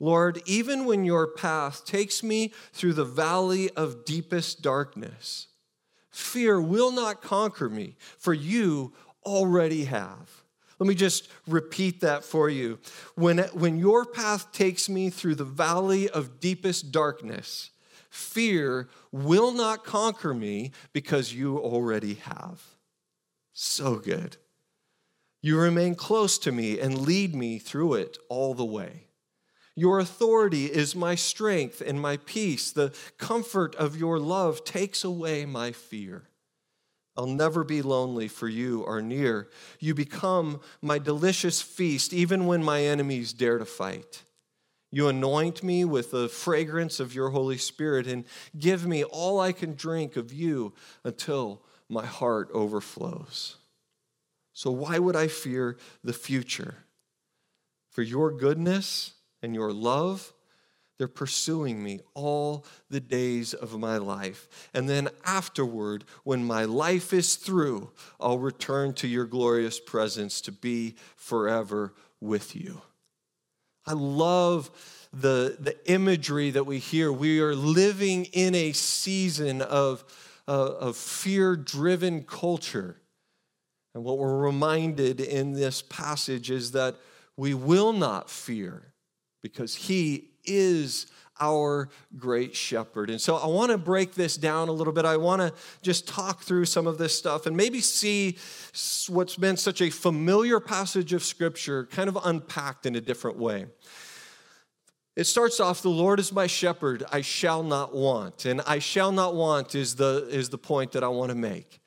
Lord, 0.00 0.40
even 0.46 0.84
when 0.84 1.04
your 1.04 1.26
path 1.26 1.84
takes 1.84 2.22
me 2.22 2.52
through 2.72 2.94
the 2.94 3.04
valley 3.04 3.70
of 3.70 4.04
deepest 4.04 4.62
darkness, 4.62 5.48
fear 6.10 6.60
will 6.60 6.92
not 6.92 7.20
conquer 7.20 7.68
me, 7.68 7.96
for 8.16 8.32
you 8.32 8.92
already 9.24 9.84
have. 9.84 10.44
Let 10.78 10.86
me 10.86 10.94
just 10.94 11.28
repeat 11.48 12.00
that 12.02 12.24
for 12.24 12.48
you. 12.48 12.78
When, 13.16 13.38
when 13.38 13.78
your 13.78 14.04
path 14.04 14.52
takes 14.52 14.88
me 14.88 15.10
through 15.10 15.34
the 15.34 15.44
valley 15.44 16.08
of 16.08 16.38
deepest 16.38 16.92
darkness, 16.92 17.70
fear 18.10 18.88
will 19.10 19.52
not 19.52 19.84
conquer 19.84 20.32
me 20.32 20.70
because 20.92 21.34
you 21.34 21.58
already 21.58 22.14
have. 22.14 22.62
So 23.60 23.96
good. 23.96 24.36
You 25.42 25.58
remain 25.58 25.96
close 25.96 26.38
to 26.38 26.52
me 26.52 26.78
and 26.78 26.96
lead 26.96 27.34
me 27.34 27.58
through 27.58 27.94
it 27.94 28.16
all 28.28 28.54
the 28.54 28.64
way. 28.64 29.08
Your 29.74 29.98
authority 29.98 30.66
is 30.66 30.94
my 30.94 31.16
strength 31.16 31.82
and 31.84 32.00
my 32.00 32.18
peace. 32.18 32.70
The 32.70 32.94
comfort 33.18 33.74
of 33.74 33.96
your 33.96 34.20
love 34.20 34.62
takes 34.62 35.02
away 35.02 35.44
my 35.44 35.72
fear. 35.72 36.28
I'll 37.16 37.26
never 37.26 37.64
be 37.64 37.82
lonely, 37.82 38.28
for 38.28 38.46
you 38.46 38.84
are 38.86 39.02
near. 39.02 39.48
You 39.80 39.92
become 39.92 40.60
my 40.80 41.00
delicious 41.00 41.60
feast, 41.60 42.12
even 42.12 42.46
when 42.46 42.62
my 42.62 42.82
enemies 42.84 43.32
dare 43.32 43.58
to 43.58 43.64
fight. 43.64 44.22
You 44.92 45.08
anoint 45.08 45.64
me 45.64 45.84
with 45.84 46.12
the 46.12 46.28
fragrance 46.28 47.00
of 47.00 47.12
your 47.12 47.30
Holy 47.30 47.58
Spirit 47.58 48.06
and 48.06 48.24
give 48.56 48.86
me 48.86 49.02
all 49.02 49.40
I 49.40 49.50
can 49.50 49.74
drink 49.74 50.16
of 50.16 50.32
you 50.32 50.74
until 51.02 51.64
my 51.88 52.06
heart 52.06 52.48
overflows. 52.52 53.56
So, 54.52 54.70
why 54.70 54.98
would 54.98 55.16
I 55.16 55.28
fear 55.28 55.76
the 56.02 56.12
future? 56.12 56.76
For 57.90 58.02
your 58.02 58.30
goodness 58.30 59.14
and 59.42 59.54
your 59.54 59.72
love 59.72 60.32
they're 60.98 61.06
pursuing 61.06 61.82
me 61.82 62.00
all 62.14 62.64
the 62.90 63.00
days 63.00 63.54
of 63.54 63.78
my 63.78 63.98
life. 63.98 64.68
And 64.74 64.88
then 64.88 65.08
afterward, 65.24 66.04
when 66.24 66.44
my 66.44 66.64
life 66.64 67.12
is 67.12 67.36
through, 67.36 67.92
I'll 68.18 68.38
return 68.38 68.94
to 68.94 69.08
your 69.08 69.24
glorious 69.24 69.78
presence 69.78 70.40
to 70.42 70.52
be 70.52 70.96
forever 71.14 71.94
with 72.20 72.56
you. 72.56 72.82
I 73.86 73.92
love 73.92 74.70
the, 75.12 75.56
the 75.60 75.76
imagery 75.90 76.50
that 76.50 76.64
we 76.64 76.78
hear. 76.78 77.12
We 77.12 77.40
are 77.40 77.54
living 77.54 78.24
in 78.26 78.56
a 78.56 78.72
season 78.72 79.62
of, 79.62 80.04
of 80.48 80.96
fear 80.96 81.56
driven 81.56 82.22
culture. 82.22 82.96
And 83.94 84.04
what 84.04 84.18
we're 84.18 84.38
reminded 84.38 85.20
in 85.20 85.52
this 85.52 85.82
passage 85.82 86.50
is 86.50 86.72
that 86.72 86.96
we 87.36 87.54
will 87.54 87.92
not 87.92 88.30
fear 88.30 88.94
because 89.42 89.74
he 89.74 90.30
is 90.44 91.06
our 91.40 91.88
great 92.16 92.54
shepherd. 92.56 93.10
And 93.10 93.20
so 93.20 93.36
I 93.36 93.46
want 93.46 93.70
to 93.70 93.78
break 93.78 94.14
this 94.14 94.36
down 94.36 94.68
a 94.68 94.72
little 94.72 94.92
bit. 94.92 95.04
I 95.04 95.16
want 95.16 95.40
to 95.40 95.52
just 95.82 96.08
talk 96.08 96.42
through 96.42 96.64
some 96.64 96.86
of 96.86 96.98
this 96.98 97.16
stuff 97.16 97.46
and 97.46 97.56
maybe 97.56 97.80
see 97.80 98.36
what's 99.08 99.36
been 99.36 99.56
such 99.56 99.80
a 99.80 99.90
familiar 99.90 100.58
passage 100.58 101.12
of 101.12 101.22
scripture 101.22 101.86
kind 101.86 102.08
of 102.08 102.18
unpacked 102.24 102.86
in 102.86 102.96
a 102.96 103.00
different 103.00 103.38
way. 103.38 103.66
It 105.18 105.26
starts 105.26 105.58
off, 105.58 105.82
the 105.82 105.88
Lord 105.88 106.20
is 106.20 106.32
my 106.32 106.46
shepherd, 106.46 107.02
I 107.10 107.22
shall 107.22 107.64
not 107.64 107.92
want. 107.92 108.44
And 108.44 108.60
I 108.60 108.78
shall 108.78 109.10
not 109.10 109.34
want 109.34 109.74
is 109.74 109.96
the, 109.96 110.28
is 110.30 110.48
the 110.48 110.58
point 110.58 110.92
that 110.92 111.02
I 111.02 111.08
want 111.08 111.30
to 111.30 111.34
make. 111.34 111.80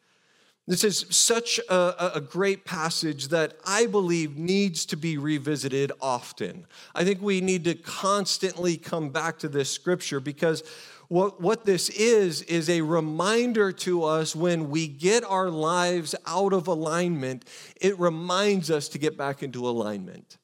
This 0.67 0.83
is 0.83 1.05
such 1.09 1.57
a, 1.69 2.17
a, 2.17 2.19
great 2.19 2.65
passage 2.65 3.29
that 3.29 3.53
I 3.65 3.85
believe 3.85 4.37
needs 4.37 4.85
to 4.87 4.97
be 4.97 5.17
revisited 5.17 5.93
often. 6.01 6.65
I 6.93 7.05
think 7.05 7.21
we 7.21 7.39
need 7.39 7.63
to 7.63 7.75
constantly 7.75 8.75
come 8.75 9.11
back 9.11 9.39
to 9.39 9.47
this 9.47 9.69
scripture 9.71 10.19
because 10.19 10.61
what, 11.07 11.39
what 11.39 11.63
this 11.63 11.87
is, 11.87 12.41
is 12.41 12.69
a 12.69 12.81
reminder 12.81 13.71
to 13.71 14.03
us 14.03 14.35
when 14.35 14.69
we 14.69 14.89
get 14.89 15.23
our 15.23 15.49
lives 15.49 16.15
out 16.25 16.51
of 16.51 16.67
alignment, 16.67 17.45
it 17.79 17.97
reminds 17.97 18.69
us 18.69 18.89
to 18.89 18.97
get 18.97 19.17
back 19.17 19.41
into 19.41 19.65
alignment. 19.65 20.37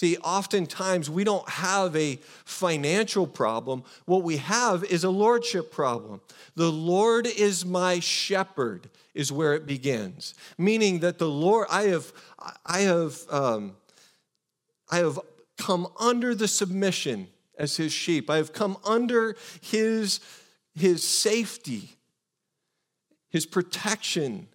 See, 0.00 0.16
oftentimes 0.24 1.10
we 1.10 1.24
don't 1.24 1.46
have 1.46 1.94
a 1.94 2.18
financial 2.46 3.26
problem. 3.26 3.84
What 4.06 4.22
we 4.22 4.38
have 4.38 4.82
is 4.82 5.04
a 5.04 5.10
lordship 5.10 5.70
problem. 5.70 6.22
The 6.54 6.72
Lord 6.72 7.26
is 7.26 7.66
my 7.66 8.00
shepherd, 8.00 8.88
is 9.12 9.30
where 9.30 9.52
it 9.52 9.66
begins. 9.66 10.32
Meaning 10.56 11.00
that 11.00 11.18
the 11.18 11.28
Lord, 11.28 11.66
I 11.70 11.82
have, 11.88 12.14
I 12.64 12.78
have, 12.78 13.18
um, 13.28 13.76
I 14.90 15.00
have 15.00 15.18
come 15.58 15.86
under 16.00 16.34
the 16.34 16.48
submission 16.48 17.28
as 17.58 17.76
his 17.76 17.92
sheep. 17.92 18.30
I 18.30 18.38
have 18.38 18.54
come 18.54 18.78
under 18.86 19.36
his, 19.60 20.20
his 20.74 21.06
safety, 21.06 21.90
his 23.28 23.44
protection, 23.44 24.48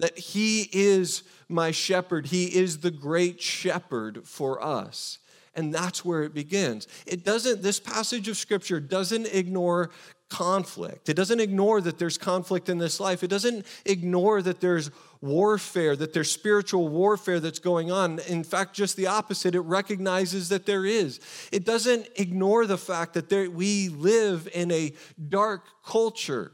that 0.00 0.18
he 0.18 0.68
is 0.72 1.22
my 1.48 1.70
shepherd. 1.70 2.26
He 2.26 2.46
is 2.46 2.78
the 2.78 2.90
great 2.90 3.40
shepherd 3.40 4.26
for 4.26 4.62
us. 4.62 5.18
And 5.54 5.72
that's 5.72 6.04
where 6.04 6.22
it 6.22 6.34
begins. 6.34 6.86
It 7.06 7.24
doesn't, 7.24 7.62
this 7.62 7.80
passage 7.80 8.28
of 8.28 8.36
scripture 8.36 8.78
doesn't 8.78 9.26
ignore 9.26 9.90
conflict. 10.28 11.08
It 11.08 11.14
doesn't 11.14 11.40
ignore 11.40 11.80
that 11.80 11.98
there's 11.98 12.18
conflict 12.18 12.68
in 12.68 12.78
this 12.78 13.00
life. 13.00 13.22
It 13.22 13.28
doesn't 13.28 13.64
ignore 13.84 14.42
that 14.42 14.60
there's 14.60 14.90
warfare, 15.22 15.96
that 15.96 16.12
there's 16.12 16.30
spiritual 16.30 16.88
warfare 16.88 17.40
that's 17.40 17.58
going 17.58 17.90
on. 17.90 18.18
In 18.28 18.44
fact, 18.44 18.74
just 18.74 18.96
the 18.96 19.06
opposite, 19.06 19.54
it 19.54 19.60
recognizes 19.60 20.48
that 20.50 20.66
there 20.66 20.84
is. 20.84 21.20
It 21.52 21.64
doesn't 21.64 22.08
ignore 22.16 22.66
the 22.66 22.76
fact 22.76 23.14
that 23.14 23.28
there, 23.28 23.48
we 23.50 23.88
live 23.88 24.48
in 24.52 24.70
a 24.72 24.92
dark 25.28 25.64
culture. 25.84 26.52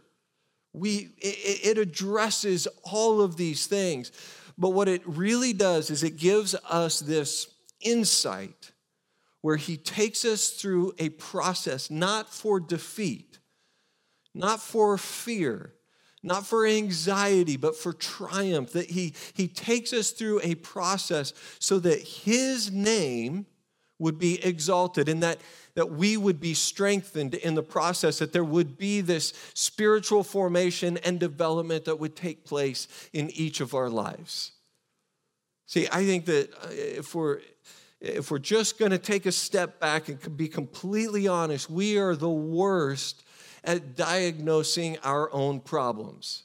We, 0.73 1.11
it, 1.19 1.77
it 1.77 1.79
addresses 1.79 2.69
all 2.85 3.21
of 3.21 3.37
these 3.37 3.67
things. 3.67 4.13
But 4.59 4.71
what 4.71 4.89
it 4.89 5.03
really 5.07 5.53
does 5.53 5.91
is 5.91 6.03
it 6.03 6.17
gives 6.17 6.55
us 6.69 7.01
this 7.01 7.49
insight 7.81 8.73
where 9.41 9.57
he 9.57 9.77
takes 9.77 10.25
us 10.25 10.51
through 10.51 10.95
a 10.99 11.11
process 11.11 11.91
not 11.91 12.33
for 12.33 12.61
defeat, 12.61 13.39
not 14.35 14.61
for 14.61 14.97
fear, 14.97 15.75
not 16.23 16.47
for 16.47 16.67
anxiety, 16.67 17.57
but 17.57 17.77
for 17.77 17.93
triumph. 17.93 18.73
That 18.73 18.91
he, 18.91 19.15
he 19.35 19.49
takes 19.49 19.93
us 19.93 20.11
through 20.11 20.41
a 20.43 20.55
process 20.55 21.33
so 21.59 21.79
that 21.81 22.01
his 22.01 22.71
name 22.71 23.47
would 24.03 24.19
be 24.19 24.45
exalted 24.45 25.09
and 25.09 25.23
that, 25.23 25.41
that 25.75 25.91
we 25.91 26.17
would 26.17 26.41
be 26.41 26.55
strengthened 26.55 27.35
in 27.35 27.55
the 27.55 27.63
process, 27.63 28.19
that 28.19 28.33
there 28.33 28.45
would 28.45 28.77
be 28.77 29.01
this 29.01 29.33
spiritual 29.55 30.25
formation 30.25 30.97
and 30.99 31.21
development 31.21 31.85
that 31.85 32.01
would 32.01 32.17
take 32.17 32.45
place 32.45 32.89
in 33.13 33.31
each 33.31 33.61
of 33.61 33.75
our 33.75 33.89
lives. 33.89 34.53
See, 35.67 35.87
I 35.91 36.05
think 36.05 36.25
that 36.27 36.53
uh, 36.53 36.69
if 36.71 37.15
we're 37.15 37.41
if 38.01 38.33
we're 38.33 38.41
just 38.41 38.81
going 38.81 38.91
to 38.91 38.99
take 38.99 39.27
a 39.27 39.33
step 39.33 39.79
back 39.79 40.09
and 40.09 40.37
be 40.37 40.49
completely 40.49 41.29
honest, 41.29 41.71
we 41.71 41.99
are 41.99 42.17
the 42.17 42.29
worst 42.29 43.23
at 43.63 43.95
diagnosing 43.95 44.99
our 45.05 45.33
own 45.33 45.61
problems. 45.61 46.43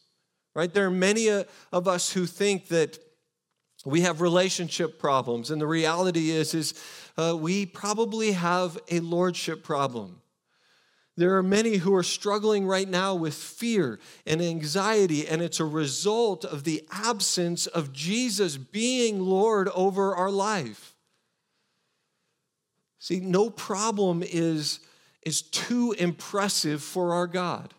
Right? 0.54 0.72
There 0.72 0.86
are 0.86 0.92
many 0.92 1.32
uh, 1.32 1.46
of 1.72 1.88
us 1.88 2.12
who 2.12 2.28
think 2.28 2.68
that 2.68 3.00
we 3.86 4.02
have 4.02 4.22
relationship 4.22 5.00
problems, 5.00 5.50
and 5.50 5.62
the 5.62 5.68
reality 5.68 6.30
is, 6.30 6.54
is 6.54 6.74
uh, 7.18 7.36
we 7.36 7.66
probably 7.66 8.34
have 8.34 8.78
a 8.90 9.00
lordship 9.00 9.64
problem. 9.64 10.22
There 11.18 11.36
are 11.38 11.44
many 11.44 11.78
who 11.78 11.96
are 11.96 12.04
struggling 12.04 12.68
right 12.68 12.88
now 12.88 13.16
with 13.16 13.34
fear 13.34 14.00
and 14.28 14.40
anxiety, 14.40 15.28
and 15.28 15.42
it's 15.42 15.60
a 15.60 15.66
result 15.66 16.46
of 16.46 16.64
the 16.64 16.86
absence 16.92 17.66
of 17.66 17.92
Jesus 17.92 18.56
being 18.56 19.20
Lord 19.20 19.68
over 19.70 20.16
our 20.16 20.30
life. 20.30 20.94
See, 23.00 23.20
no 23.20 23.50
problem 23.50 24.22
is, 24.22 24.80
is 25.24 25.42
too 25.42 25.96
impressive 25.98 26.84
for 26.84 27.14
our 27.14 27.26
God. 27.26 27.74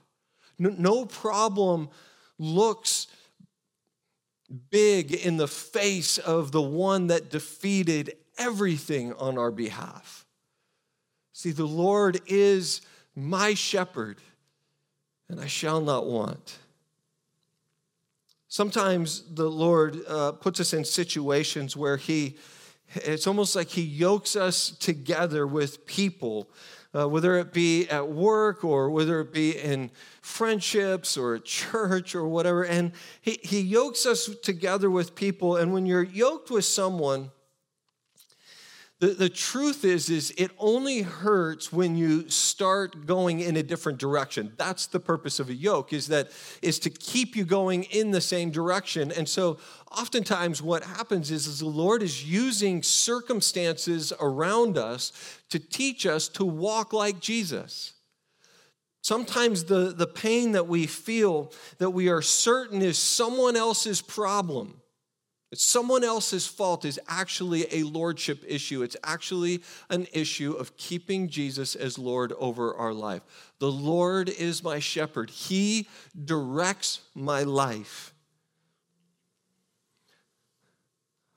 No, 0.59 0.71
no 0.71 1.05
problem 1.05 1.91
looks 2.41 3.07
big 4.71 5.13
in 5.13 5.37
the 5.37 5.47
face 5.47 6.19
of 6.19 6.51
the 6.51 6.63
one 6.63 7.07
that 7.09 7.31
defeated 7.31 8.17
everything 8.39 9.13
on 9.15 9.39
our 9.39 9.51
behalf. 9.51 10.27
See, 11.33 11.51
the 11.53 11.67
Lord 11.67 12.21
is 12.27 12.81
my 13.15 13.55
shepherd, 13.55 14.19
and 15.29 15.41
I 15.41 15.47
shall 15.47 15.81
not 15.81 16.07
want. 16.07 16.59
Sometimes 18.49 19.23
the 19.35 19.49
Lord 19.49 20.01
uh, 20.09 20.33
puts 20.33 20.59
us 20.59 20.73
in 20.73 20.85
situations 20.85 21.77
where 21.77 21.97
He, 21.97 22.39
it's 22.95 23.27
almost 23.27 23.55
like 23.55 23.69
He 23.69 23.83
yokes 23.83 24.37
us 24.37 24.71
together 24.71 25.47
with 25.47 25.85
people, 25.87 26.49
uh, 26.95 27.07
whether 27.09 27.37
it 27.37 27.53
be 27.53 27.87
at 27.89 28.09
work 28.09 28.65
or 28.65 28.91
whether 28.91 29.21
it 29.21 29.33
be 29.33 29.57
in 29.57 29.91
friendships 30.23 31.17
or 31.17 31.39
church 31.39 32.15
or 32.15 32.27
whatever. 32.27 32.65
And 32.65 32.93
he, 33.21 33.39
he 33.43 33.61
yokes 33.61 34.07
us 34.07 34.35
together 34.43 34.91
with 34.91 35.15
people. 35.15 35.57
And 35.57 35.73
when 35.73 35.85
you're 35.85 36.03
yoked 36.03 36.51
with 36.51 36.65
someone, 36.65 37.31
the, 39.01 39.09
the 39.09 39.29
truth 39.29 39.85
is, 39.85 40.11
is 40.11 40.35
it 40.37 40.51
only 40.59 41.03
hurts 41.03 41.73
when 41.73 41.97
you 41.97 42.29
start 42.29 43.07
going 43.07 43.39
in 43.39 43.57
a 43.57 43.63
different 43.63 43.99
direction. 43.99 44.53
That's 44.57 44.87
the 44.87 44.99
purpose 44.99 45.39
of 45.39 45.49
a 45.49 45.55
yoke, 45.55 45.93
is 45.93 46.09
that 46.09 46.31
is 46.63 46.81
to 46.81 46.91
keep 46.91 47.37
you 47.37 47.45
going 47.45 47.85
in 47.85 48.11
the 48.11 48.21
same 48.21 48.51
direction. 48.51 49.13
And 49.13 49.29
so 49.29 49.59
oftentimes 49.97 50.61
what 50.61 50.83
happens 50.83 51.31
is, 51.31 51.47
is 51.47 51.61
the 51.61 51.67
Lord 51.67 52.03
is 52.03 52.29
using 52.29 52.83
circumstances 52.83 54.13
around 54.21 54.77
us 54.77 55.13
to 55.51 55.61
teach 55.61 56.05
us 56.05 56.27
to 56.31 56.45
walk 56.45 56.93
like 56.93 57.21
Jesus. 57.21 57.93
Sometimes 59.01 59.65
the, 59.65 59.95
the 59.97 60.09
pain 60.09 60.53
that 60.53 60.67
we 60.67 60.89
feel 60.89 61.53
that 61.79 61.91
we 61.91 62.09
are 62.09 62.21
certain 62.21 62.83
is 62.83 62.99
someone 62.99 63.55
else's 63.55 64.03
problem 64.03 64.81
It's 65.51 65.65
someone 65.65 66.05
else's 66.05 66.47
fault 66.47 66.85
is 66.85 67.01
actually 67.09 67.67
a 67.73 67.83
lordship 67.85 68.45
issue. 68.47 68.83
It's 68.83 68.97
actually 69.03 69.63
an 69.89 70.07
issue 70.13 70.53
of 70.53 70.77
keeping 70.77 71.29
Jesus 71.29 71.75
as 71.75 71.99
Lord 71.99 72.33
over 72.33 72.75
our 72.75 72.93
life. 72.93 73.23
The 73.59 73.73
Lord 73.73 74.29
is 74.29 74.63
my 74.63 74.79
shepherd, 74.79 75.31
He 75.31 75.89
directs 76.25 77.01
my 77.15 77.45
life. 77.45 78.13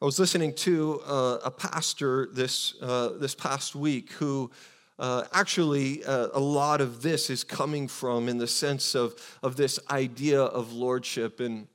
I 0.01 0.05
was 0.05 0.17
listening 0.17 0.55
to 0.55 0.99
uh, 1.05 1.37
a 1.45 1.51
pastor 1.51 2.27
this, 2.33 2.73
uh, 2.81 3.09
this 3.19 3.35
past 3.35 3.75
week 3.75 4.11
who 4.13 4.49
uh, 4.97 5.25
actually 5.31 6.03
uh, 6.03 6.29
a 6.33 6.39
lot 6.39 6.81
of 6.81 7.03
this 7.03 7.29
is 7.29 7.43
coming 7.43 7.87
from 7.87 8.27
in 8.27 8.39
the 8.39 8.47
sense 8.47 8.95
of, 8.95 9.13
of 9.43 9.57
this 9.57 9.79
idea 9.91 10.41
of 10.41 10.73
lordship. 10.73 11.39
And 11.39 11.67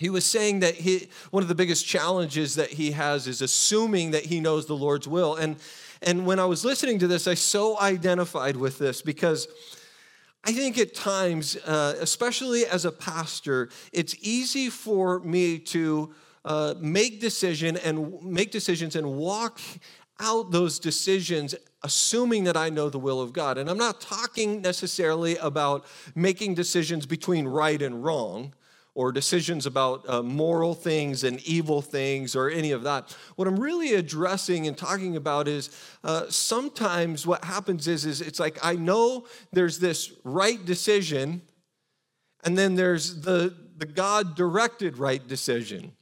he 0.00 0.08
was 0.08 0.24
saying 0.24 0.60
that 0.60 0.76
he, 0.76 1.08
one 1.30 1.42
of 1.42 1.50
the 1.50 1.54
biggest 1.54 1.86
challenges 1.86 2.54
that 2.54 2.70
he 2.70 2.92
has 2.92 3.26
is 3.26 3.42
assuming 3.42 4.12
that 4.12 4.24
he 4.24 4.40
knows 4.40 4.64
the 4.64 4.74
Lord's 4.74 5.06
will. 5.06 5.34
And, 5.34 5.56
and 6.00 6.24
when 6.24 6.38
I 6.38 6.46
was 6.46 6.64
listening 6.64 6.98
to 7.00 7.06
this, 7.06 7.26
I 7.26 7.34
so 7.34 7.78
identified 7.78 8.56
with 8.56 8.78
this 8.78 9.02
because 9.02 9.46
I 10.42 10.52
think 10.52 10.78
at 10.78 10.94
times, 10.94 11.58
uh, 11.66 11.96
especially 12.00 12.64
as 12.64 12.86
a 12.86 12.92
pastor, 12.92 13.68
it's 13.92 14.16
easy 14.22 14.70
for 14.70 15.20
me 15.20 15.58
to 15.58 16.14
uh, 16.46 16.76
make 16.80 17.20
decision 17.20 17.76
and 17.76 18.22
make 18.22 18.52
decisions 18.52 18.96
and 18.96 19.06
walk 19.06 19.60
out 20.18 20.50
those 20.50 20.78
decisions 20.78 21.54
assuming 21.82 22.44
that 22.44 22.56
I 22.56 22.70
know 22.70 22.88
the 22.88 22.98
will 22.98 23.20
of 23.20 23.34
God. 23.34 23.58
And 23.58 23.68
I'm 23.68 23.76
not 23.76 24.00
talking 24.00 24.62
necessarily 24.62 25.36
about 25.36 25.84
making 26.14 26.54
decisions 26.54 27.04
between 27.04 27.46
right 27.46 27.82
and 27.82 28.02
wrong 28.02 28.54
or 28.94 29.12
decisions 29.12 29.66
about 29.66 30.08
uh, 30.08 30.22
moral 30.22 30.74
things 30.74 31.24
and 31.24 31.40
evil 31.40 31.80
things 31.80 32.34
or 32.34 32.50
any 32.50 32.72
of 32.72 32.82
that. 32.82 33.16
What 33.36 33.46
I'm 33.46 33.58
really 33.58 33.94
addressing 33.94 34.66
and 34.66 34.76
talking 34.76 35.16
about 35.16 35.48
is 35.48 35.70
uh, 36.02 36.26
sometimes 36.28 37.26
what 37.26 37.44
happens 37.44 37.86
is, 37.86 38.04
is 38.04 38.20
it's 38.20 38.40
like 38.40 38.58
I 38.62 38.74
know 38.74 39.26
there's 39.52 39.78
this 39.78 40.12
right 40.24 40.64
decision, 40.64 41.42
and 42.44 42.58
then 42.58 42.74
there's 42.74 43.20
the, 43.20 43.54
the 43.76 43.86
God 43.86 44.34
directed 44.34 44.98
right 44.98 45.26
decision. 45.26 45.92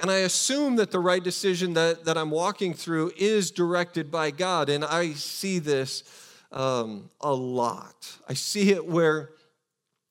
And 0.00 0.10
I 0.10 0.18
assume 0.18 0.76
that 0.76 0.92
the 0.92 1.00
right 1.00 1.22
decision 1.22 1.74
that, 1.74 2.04
that 2.04 2.16
I'm 2.16 2.30
walking 2.30 2.72
through 2.72 3.12
is 3.16 3.50
directed 3.50 4.12
by 4.12 4.30
God. 4.30 4.68
And 4.68 4.84
I 4.84 5.14
see 5.14 5.58
this 5.58 6.04
um, 6.52 7.10
a 7.20 7.32
lot. 7.32 8.16
I 8.28 8.34
see 8.34 8.70
it 8.70 8.86
where 8.86 9.30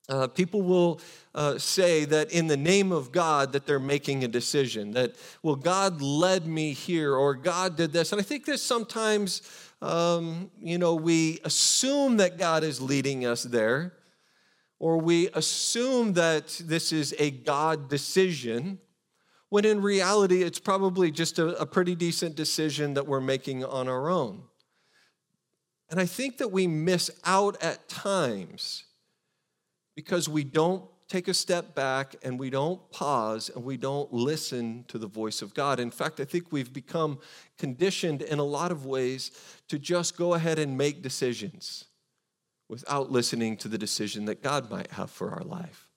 uh, 0.10 0.28
people 0.28 0.62
will 0.62 1.02
uh, 1.36 1.58
say 1.58 2.06
that 2.06 2.32
in 2.32 2.48
the 2.48 2.58
name 2.58 2.92
of 2.92 3.12
God 3.12 3.54
that 3.54 3.66
they're 3.66 3.80
making 3.80 4.24
a 4.24 4.28
decision, 4.28 4.92
that, 4.92 5.16
well, 5.44 5.56
God 5.56 6.02
led 6.02 6.48
me 6.48 6.74
here 6.74 7.14
or 7.14 7.36
God 7.36 7.76
did 7.76 7.92
this. 7.92 8.12
And 8.12 8.22
I 8.22 8.24
think 8.24 8.46
that 8.46 8.60
sometimes, 8.60 9.42
um, 9.82 10.50
you 10.62 10.78
know, 10.78 10.96
we 10.96 11.40
assume 11.44 12.18
that 12.18 12.38
God 12.38 12.64
is 12.64 12.82
leading 12.82 13.26
us 13.26 13.44
there, 13.44 13.94
or 14.80 14.98
we 14.98 15.30
assume 15.34 16.14
that 16.14 16.62
this 16.64 16.92
is 16.92 17.14
a 17.20 17.32
God 17.32 17.90
decision 17.90 18.80
when 19.50 19.64
in 19.64 19.82
reality, 19.82 20.44
it's 20.44 20.60
probably 20.60 21.10
just 21.10 21.40
a, 21.40 21.60
a 21.60 21.66
pretty 21.66 21.96
decent 21.96 22.36
decision 22.36 22.96
that 22.96 23.08
we're 23.08 23.22
making 23.22 23.64
on 23.64 23.88
our 23.88 24.10
own. 24.10 24.44
And 25.90 26.00
I 26.00 26.06
think 26.06 26.38
that 26.40 26.50
we 26.50 26.68
miss 26.68 27.10
out 27.24 27.62
at 27.64 27.88
times 27.88 28.84
because 29.98 30.30
we 30.30 30.44
don't 30.44 30.84
take 31.08 31.28
a 31.28 31.34
step 31.34 31.74
back 31.74 32.16
and 32.22 32.40
we 32.40 32.52
don't 32.52 32.80
pause 32.92 33.50
and 33.56 33.66
we 33.66 33.78
don't 33.78 34.14
listen 34.14 34.86
to 34.88 35.00
the 35.00 35.08
voice 35.08 35.42
of 35.42 35.56
God. 35.56 35.80
In 35.80 35.90
fact, 35.90 36.20
I 36.20 36.24
think 36.24 36.52
we've 36.52 36.72
become 36.72 37.18
conditioned 37.58 38.22
in 38.22 38.38
a 38.38 38.44
lot 38.44 38.72
of 38.72 38.86
ways 38.86 39.32
to 39.70 39.80
just 39.80 40.16
go 40.16 40.36
ahead 40.36 40.60
and 40.60 40.78
make 40.78 41.02
decisions 41.02 41.86
without 42.70 43.12
listening 43.12 43.58
to 43.58 43.68
the 43.68 43.78
decision 43.80 44.26
that 44.26 44.44
God 44.44 44.70
might 44.70 44.92
have 44.92 45.10
for 45.10 45.32
our 45.32 45.44
life. 45.44 45.88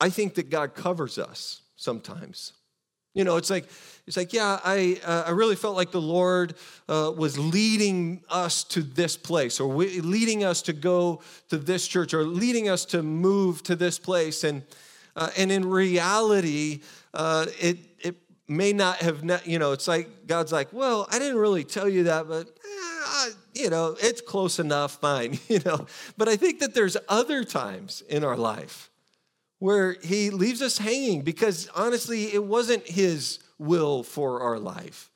I 0.00 0.10
think 0.10 0.34
that 0.34 0.50
God 0.50 0.74
covers 0.74 1.16
us 1.16 1.62
sometimes. 1.76 2.54
You 3.12 3.24
know, 3.24 3.36
it's 3.36 3.50
like 3.50 3.68
it's 4.06 4.16
like 4.16 4.32
yeah, 4.32 4.60
I 4.64 5.00
uh, 5.04 5.24
I 5.26 5.30
really 5.30 5.56
felt 5.56 5.76
like 5.76 5.90
the 5.90 6.00
Lord 6.00 6.54
uh, 6.88 7.12
was 7.16 7.38
leading 7.38 8.22
us 8.28 8.62
to 8.64 8.82
this 8.82 9.16
place, 9.16 9.58
or 9.58 9.68
we, 9.68 10.00
leading 10.00 10.44
us 10.44 10.62
to 10.62 10.72
go 10.72 11.20
to 11.48 11.58
this 11.58 11.88
church, 11.88 12.14
or 12.14 12.24
leading 12.24 12.68
us 12.68 12.84
to 12.86 13.02
move 13.02 13.62
to 13.64 13.74
this 13.74 13.98
place, 13.98 14.44
and 14.44 14.62
uh, 15.16 15.30
and 15.36 15.50
in 15.50 15.68
reality, 15.68 16.80
uh, 17.12 17.46
it 17.60 17.78
it 17.98 18.16
may 18.46 18.72
not 18.72 18.98
have 18.98 19.24
ne- 19.24 19.40
you 19.44 19.58
know, 19.58 19.72
it's 19.72 19.88
like 19.88 20.26
God's 20.28 20.52
like, 20.52 20.72
well, 20.72 21.08
I 21.10 21.18
didn't 21.18 21.38
really 21.38 21.64
tell 21.64 21.88
you 21.88 22.04
that, 22.04 22.28
but 22.28 22.46
eh, 22.48 23.30
you 23.54 23.70
know, 23.70 23.96
it's 24.00 24.20
close 24.20 24.58
enough, 24.60 25.00
fine, 25.00 25.38
you 25.48 25.60
know. 25.64 25.86
But 26.16 26.28
I 26.28 26.36
think 26.36 26.60
that 26.60 26.74
there's 26.74 26.96
other 27.08 27.42
times 27.42 28.02
in 28.08 28.22
our 28.22 28.36
life 28.36 28.89
where 29.60 29.96
he 30.02 30.30
leaves 30.30 30.60
us 30.60 30.78
hanging 30.78 31.22
because 31.22 31.68
honestly, 31.76 32.32
it 32.34 32.42
wasn't 32.42 32.84
his 32.88 33.38
will 33.58 34.02
for 34.02 34.40
our 34.40 34.58
life. 34.58 35.10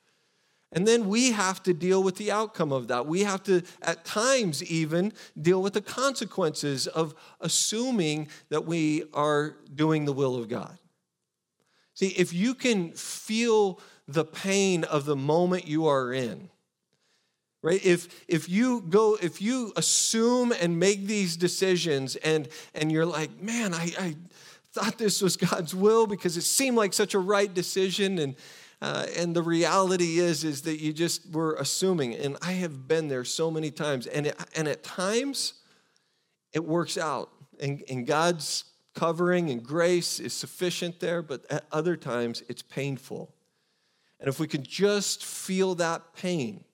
And 0.70 0.86
then 0.86 1.08
we 1.08 1.30
have 1.30 1.62
to 1.64 1.72
deal 1.72 2.02
with 2.02 2.16
the 2.16 2.30
outcome 2.30 2.72
of 2.72 2.88
that. 2.88 3.06
We 3.06 3.22
have 3.22 3.42
to, 3.44 3.62
at 3.80 4.04
times, 4.04 4.62
even 4.62 5.12
deal 5.40 5.62
with 5.62 5.72
the 5.72 5.80
consequences 5.80 6.86
of 6.86 7.14
assuming 7.40 8.28
that 8.50 8.66
we 8.66 9.04
are 9.14 9.56
doing 9.72 10.04
the 10.04 10.12
will 10.12 10.36
of 10.36 10.48
God. 10.48 10.78
See, 11.94 12.08
if 12.08 12.32
you 12.32 12.54
can 12.54 12.92
feel 12.92 13.80
the 14.08 14.24
pain 14.24 14.84
of 14.84 15.04
the 15.04 15.16
moment 15.16 15.66
you 15.66 15.86
are 15.86 16.12
in, 16.12 16.50
right? 17.64 17.84
If 17.84 18.24
if 18.28 18.48
you 18.48 18.82
go 18.82 19.16
if 19.22 19.40
you 19.40 19.72
assume 19.74 20.52
and 20.52 20.78
make 20.78 21.06
these 21.06 21.36
decisions 21.36 22.14
and 22.16 22.48
and 22.74 22.92
you're 22.92 23.06
like 23.06 23.40
man 23.40 23.72
i 23.72 23.90
i 23.98 24.16
thought 24.72 24.98
this 24.98 25.22
was 25.22 25.36
god's 25.36 25.74
will 25.74 26.06
because 26.06 26.36
it 26.36 26.42
seemed 26.42 26.76
like 26.76 26.92
such 26.92 27.14
a 27.14 27.18
right 27.18 27.52
decision 27.52 28.18
and 28.18 28.36
uh, 28.82 29.06
and 29.16 29.34
the 29.34 29.42
reality 29.42 30.18
is 30.18 30.44
is 30.44 30.62
that 30.62 30.78
you 30.78 30.92
just 30.92 31.32
were 31.32 31.54
assuming 31.54 32.14
and 32.14 32.36
i 32.42 32.52
have 32.52 32.86
been 32.86 33.08
there 33.08 33.24
so 33.24 33.50
many 33.50 33.70
times 33.70 34.06
and 34.08 34.26
it, 34.26 34.36
and 34.54 34.68
at 34.68 34.82
times 34.82 35.54
it 36.52 36.62
works 36.62 36.98
out 36.98 37.30
and, 37.60 37.82
and 37.88 38.06
god's 38.06 38.64
covering 38.94 39.48
and 39.50 39.62
grace 39.62 40.20
is 40.20 40.34
sufficient 40.34 41.00
there 41.00 41.22
but 41.22 41.44
at 41.50 41.64
other 41.72 41.96
times 41.96 42.42
it's 42.48 42.62
painful. 42.62 43.34
And 44.20 44.28
if 44.28 44.38
we 44.38 44.46
can 44.46 44.62
just 44.62 45.24
feel 45.24 45.74
that 45.76 46.14
pain 46.14 46.64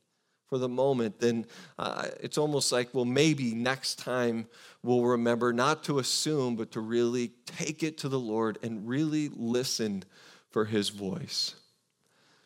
for 0.51 0.59
the 0.59 0.69
moment, 0.69 1.21
then 1.21 1.47
uh, 1.79 2.09
it's 2.21 2.37
almost 2.37 2.73
like, 2.73 2.93
well, 2.93 3.05
maybe 3.05 3.55
next 3.55 4.01
time 4.01 4.49
we'll 4.83 5.05
remember 5.05 5.53
not 5.53 5.85
to 5.85 6.01
assume, 6.01 6.57
but 6.57 6.73
to 6.73 6.81
really 6.81 7.29
take 7.47 7.85
it 7.85 7.97
to 7.99 8.09
the 8.09 8.19
Lord 8.19 8.59
and 8.61 8.87
really 8.87 9.31
listen 9.33 10.03
for 10.51 10.65
His 10.65 10.89
voice. 10.89 11.55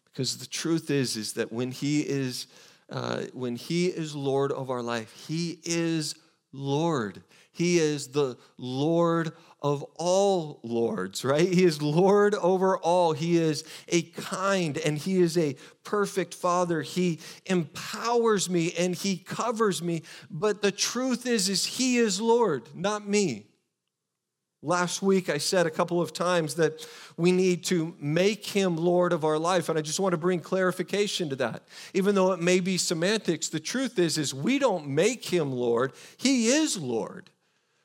Because 0.05 0.37
the 0.37 0.47
truth 0.47 0.91
is, 0.91 1.17
is 1.17 1.33
that 1.33 1.51
when 1.51 1.71
He 1.71 2.03
is, 2.03 2.47
uh, 2.91 3.23
when 3.33 3.57
He 3.57 3.87
is 3.87 4.15
Lord 4.15 4.53
of 4.53 4.69
our 4.69 4.83
life, 4.83 5.11
He 5.27 5.59
is 5.65 6.15
Lord. 6.53 7.23
He 7.55 7.79
is 7.79 8.09
the 8.09 8.37
Lord 8.59 9.33
of 9.63 9.83
all 9.95 10.61
lords, 10.65 11.25
right? 11.25 11.49
He 11.49 11.65
is 11.65 11.81
Lord 11.81 12.35
over 12.35 12.77
all. 12.77 13.13
He 13.13 13.39
is 13.39 13.65
a 13.89 14.03
kind 14.03 14.77
and 14.77 14.99
He 14.99 15.21
is 15.21 15.39
a 15.39 15.57
perfect 15.85 16.35
Father. 16.35 16.83
He 16.83 17.21
empowers 17.47 18.51
me 18.51 18.75
and 18.77 18.95
He 18.95 19.17
covers 19.17 19.83
me. 19.83 20.03
But 20.31 20.63
the 20.63 20.73
truth 20.73 21.27
is, 21.27 21.49
is 21.49 21.65
He 21.65 21.97
is 21.97 22.21
Lord, 22.21 22.69
not 22.75 23.09
me. 23.09 23.47
Last 24.65 25.03
week, 25.03 25.29
I 25.29 25.37
said 25.37 25.67
a 25.67 25.71
couple 25.71 26.01
of 26.01 26.15
times 26.15 26.55
that 26.55 26.89
we 27.19 27.33
need 27.33 27.65
to 27.65 27.95
make 28.01 28.47
him 28.47 28.79
Lord 28.79 29.13
of 29.13 29.23
our 29.23 29.39
life. 29.39 29.69
And 29.69 29.79
I 29.79 29.83
just 29.83 30.01
want 30.01 30.13
to 30.13 30.17
bring 30.17 30.41
clarification 30.41 31.29
to 31.29 31.37
that. 31.37 31.65
Even 31.93 32.15
though 32.15 32.33
it 32.33 32.41
may 32.41 32.61
be 32.61 32.79
semantics, 32.79 33.51
the 33.51 33.61
truth 33.61 33.99
is, 33.99 34.17
is 34.17 34.33
we 34.33 34.59
don't 34.59 34.89
make 34.89 35.27
him 35.27 35.53
Lord. 35.53 35.93
He 36.17 36.47
is 36.49 36.79
Lord. 36.79 37.29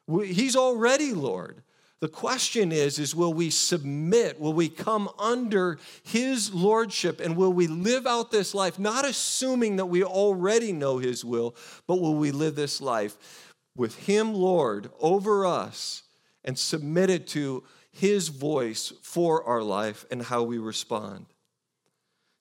He's 0.09 0.55
already 0.55 1.13
Lord. 1.13 1.61
The 1.99 2.07
question 2.07 2.71
is 2.71 2.97
is 2.97 3.13
will 3.13 3.33
we 3.33 3.49
submit? 3.49 4.39
Will 4.39 4.53
we 4.53 4.69
come 4.69 5.09
under 5.19 5.77
his 6.03 6.53
lordship 6.53 7.19
and 7.19 7.35
will 7.35 7.51
we 7.51 7.67
live 7.67 8.07
out 8.07 8.31
this 8.31 8.53
life 8.53 8.79
not 8.79 9.05
assuming 9.05 9.75
that 9.75 9.87
we 9.87 10.03
already 10.03 10.71
know 10.71 10.97
his 10.97 11.25
will, 11.25 11.55
but 11.87 11.99
will 11.99 12.15
we 12.15 12.31
live 12.31 12.55
this 12.55 12.79
life 12.79 13.53
with 13.75 13.97
him 14.07 14.33
Lord 14.33 14.89
over 14.99 15.45
us 15.45 16.03
and 16.45 16.57
submitted 16.57 17.27
to 17.27 17.63
his 17.91 18.29
voice 18.29 18.93
for 19.01 19.43
our 19.43 19.61
life 19.61 20.05
and 20.09 20.21
how 20.21 20.43
we 20.43 20.57
respond? 20.57 21.25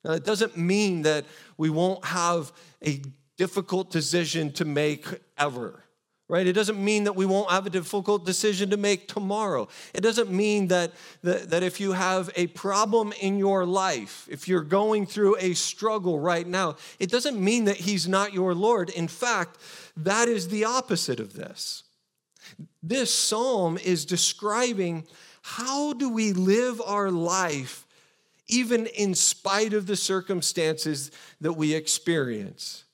Now, 0.04 0.12
it 0.12 0.24
doesn't 0.24 0.56
mean 0.56 1.02
that 1.02 1.26
we 1.56 1.68
won't 1.68 2.04
have 2.04 2.52
a 2.86 3.02
difficult 3.36 3.90
decision 3.90 4.52
to 4.52 4.64
make 4.64 5.04
ever 5.36 5.82
right? 6.28 6.46
It 6.46 6.52
doesn't 6.52 6.82
mean 6.82 7.04
that 7.04 7.16
we 7.16 7.24
won't 7.24 7.50
have 7.50 7.66
a 7.66 7.70
difficult 7.70 8.26
decision 8.26 8.68
to 8.70 8.76
make 8.76 9.08
tomorrow. 9.08 9.66
It 9.94 10.02
doesn't 10.02 10.30
mean 10.30 10.68
that, 10.68 10.92
that, 11.22 11.50
that 11.50 11.62
if 11.62 11.80
you 11.80 11.92
have 11.92 12.30
a 12.36 12.48
problem 12.48 13.14
in 13.20 13.38
your 13.38 13.64
life, 13.64 14.28
if 14.30 14.46
you're 14.46 14.60
going 14.60 15.06
through 15.06 15.36
a 15.38 15.54
struggle 15.54 16.20
right 16.20 16.46
now, 16.46 16.76
it 16.98 17.10
doesn't 17.10 17.42
mean 17.42 17.64
that 17.64 17.76
He's 17.76 18.06
not 18.06 18.34
your 18.34 18.54
Lord. 18.54 18.90
In 18.90 19.08
fact, 19.08 19.58
that 19.96 20.28
is 20.28 20.48
the 20.48 20.64
opposite 20.64 21.18
of 21.18 21.32
this. 21.32 21.84
This 22.82 23.12
psalm 23.12 23.78
is 23.78 24.04
describing 24.04 25.06
how 25.40 25.94
do 25.94 26.10
we 26.10 26.34
live 26.34 26.80
our 26.82 27.10
life 27.10 27.86
even 28.48 28.86
in 28.86 29.14
spite 29.14 29.74
of 29.74 29.86
the 29.86 29.96
circumstances 29.96 31.10
that 31.40 31.52
we 31.52 31.74
experience 31.74 32.84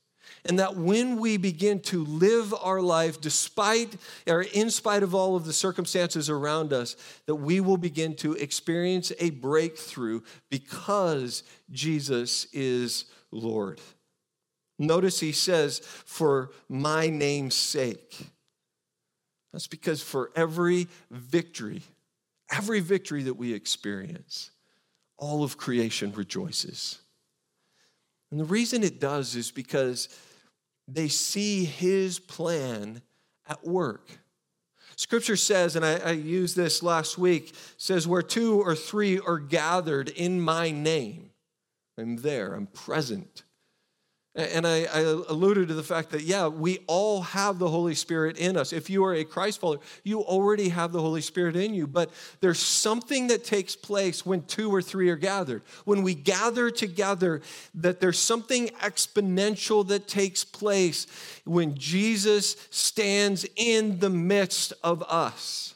and 0.46 0.58
that 0.58 0.76
when 0.76 1.18
we 1.18 1.36
begin 1.36 1.80
to 1.80 2.04
live 2.04 2.52
our 2.62 2.82
life 2.82 3.20
despite 3.20 3.96
or 4.28 4.42
in 4.42 4.70
spite 4.70 5.02
of 5.02 5.14
all 5.14 5.36
of 5.36 5.46
the 5.46 5.52
circumstances 5.52 6.28
around 6.28 6.72
us, 6.72 6.96
that 7.26 7.36
we 7.36 7.60
will 7.60 7.78
begin 7.78 8.14
to 8.16 8.34
experience 8.34 9.10
a 9.18 9.30
breakthrough 9.30 10.20
because 10.50 11.44
Jesus 11.70 12.46
is 12.52 13.06
Lord. 13.30 13.80
Notice 14.78 15.20
he 15.20 15.32
says, 15.32 15.78
for 15.78 16.50
my 16.68 17.08
name's 17.08 17.54
sake. 17.54 18.26
That's 19.52 19.68
because 19.68 20.02
for 20.02 20.30
every 20.34 20.88
victory, 21.10 21.82
every 22.50 22.80
victory 22.80 23.22
that 23.22 23.34
we 23.34 23.54
experience, 23.54 24.50
all 25.16 25.44
of 25.44 25.56
creation 25.56 26.12
rejoices. 26.12 26.98
And 28.32 28.40
the 28.40 28.44
reason 28.44 28.82
it 28.82 28.98
does 28.98 29.36
is 29.36 29.52
because 29.52 30.08
they 30.86 31.08
see 31.08 31.64
his 31.64 32.18
plan 32.18 33.02
at 33.46 33.64
work. 33.64 34.18
Scripture 34.96 35.36
says, 35.36 35.76
and 35.76 35.84
I, 35.84 35.96
I 35.96 36.10
used 36.12 36.56
this 36.56 36.82
last 36.82 37.18
week, 37.18 37.54
says, 37.76 38.06
where 38.06 38.22
two 38.22 38.60
or 38.60 38.74
three 38.74 39.18
are 39.18 39.38
gathered 39.38 40.08
in 40.08 40.40
my 40.40 40.70
name, 40.70 41.30
I'm 41.98 42.16
there, 42.16 42.54
I'm 42.54 42.66
present. 42.66 43.42
And 44.36 44.66
I, 44.66 44.86
I, 44.92 45.00
alluded 45.00 45.68
to 45.68 45.74
the 45.74 45.84
fact 45.84 46.10
that, 46.10 46.22
yeah, 46.22 46.48
we 46.48 46.80
all 46.88 47.22
have 47.22 47.60
the 47.60 47.68
Holy 47.68 47.94
Spirit 47.94 48.36
in 48.36 48.56
us. 48.56 48.72
If 48.72 48.90
you 48.90 49.04
are 49.04 49.14
a 49.14 49.22
Christ 49.22 49.60
follower, 49.60 49.78
you 50.02 50.22
already 50.22 50.70
have 50.70 50.90
the 50.90 51.00
Holy 51.00 51.20
Spirit 51.20 51.54
in 51.54 51.72
you. 51.72 51.86
But 51.86 52.10
there's 52.40 52.58
something 52.58 53.28
that 53.28 53.44
takes 53.44 53.76
place 53.76 54.26
when 54.26 54.42
two 54.42 54.74
or 54.74 54.82
three 54.82 55.08
are 55.08 55.16
gathered. 55.16 55.62
When 55.84 56.02
we 56.02 56.14
gather 56.14 56.72
together, 56.72 57.42
that 57.76 58.00
there's 58.00 58.18
something 58.18 58.68
exponential 58.80 59.86
that 59.86 60.08
takes 60.08 60.42
place 60.42 61.06
when 61.44 61.76
Jesus 61.76 62.56
stands 62.70 63.46
in 63.54 64.00
the 64.00 64.10
midst 64.10 64.72
of 64.82 65.04
us. 65.04 65.74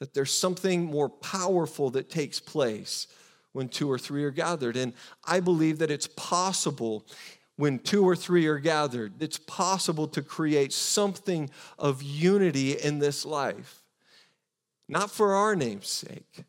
That 0.00 0.14
there's 0.14 0.34
something 0.34 0.84
more 0.84 1.08
powerful 1.08 1.90
that 1.90 2.10
takes 2.10 2.40
place 2.40 3.06
when 3.52 3.68
two 3.68 3.88
or 3.88 3.98
three 3.98 4.24
are 4.24 4.32
gathered. 4.32 4.76
And 4.76 4.94
I 5.24 5.38
believe 5.38 5.78
that 5.78 5.92
it's 5.92 6.08
possible 6.08 7.04
when 7.56 7.78
two 7.78 8.04
or 8.04 8.16
three 8.16 8.46
are 8.46 8.58
gathered, 8.58 9.14
it's 9.20 9.38
possible 9.38 10.08
to 10.08 10.22
create 10.22 10.72
something 10.72 11.50
of 11.78 12.02
unity 12.02 12.72
in 12.72 12.98
this 12.98 13.24
life. 13.24 13.82
Not 14.88 15.10
for 15.10 15.34
our 15.34 15.54
name's 15.54 15.88
sake, 15.88 16.44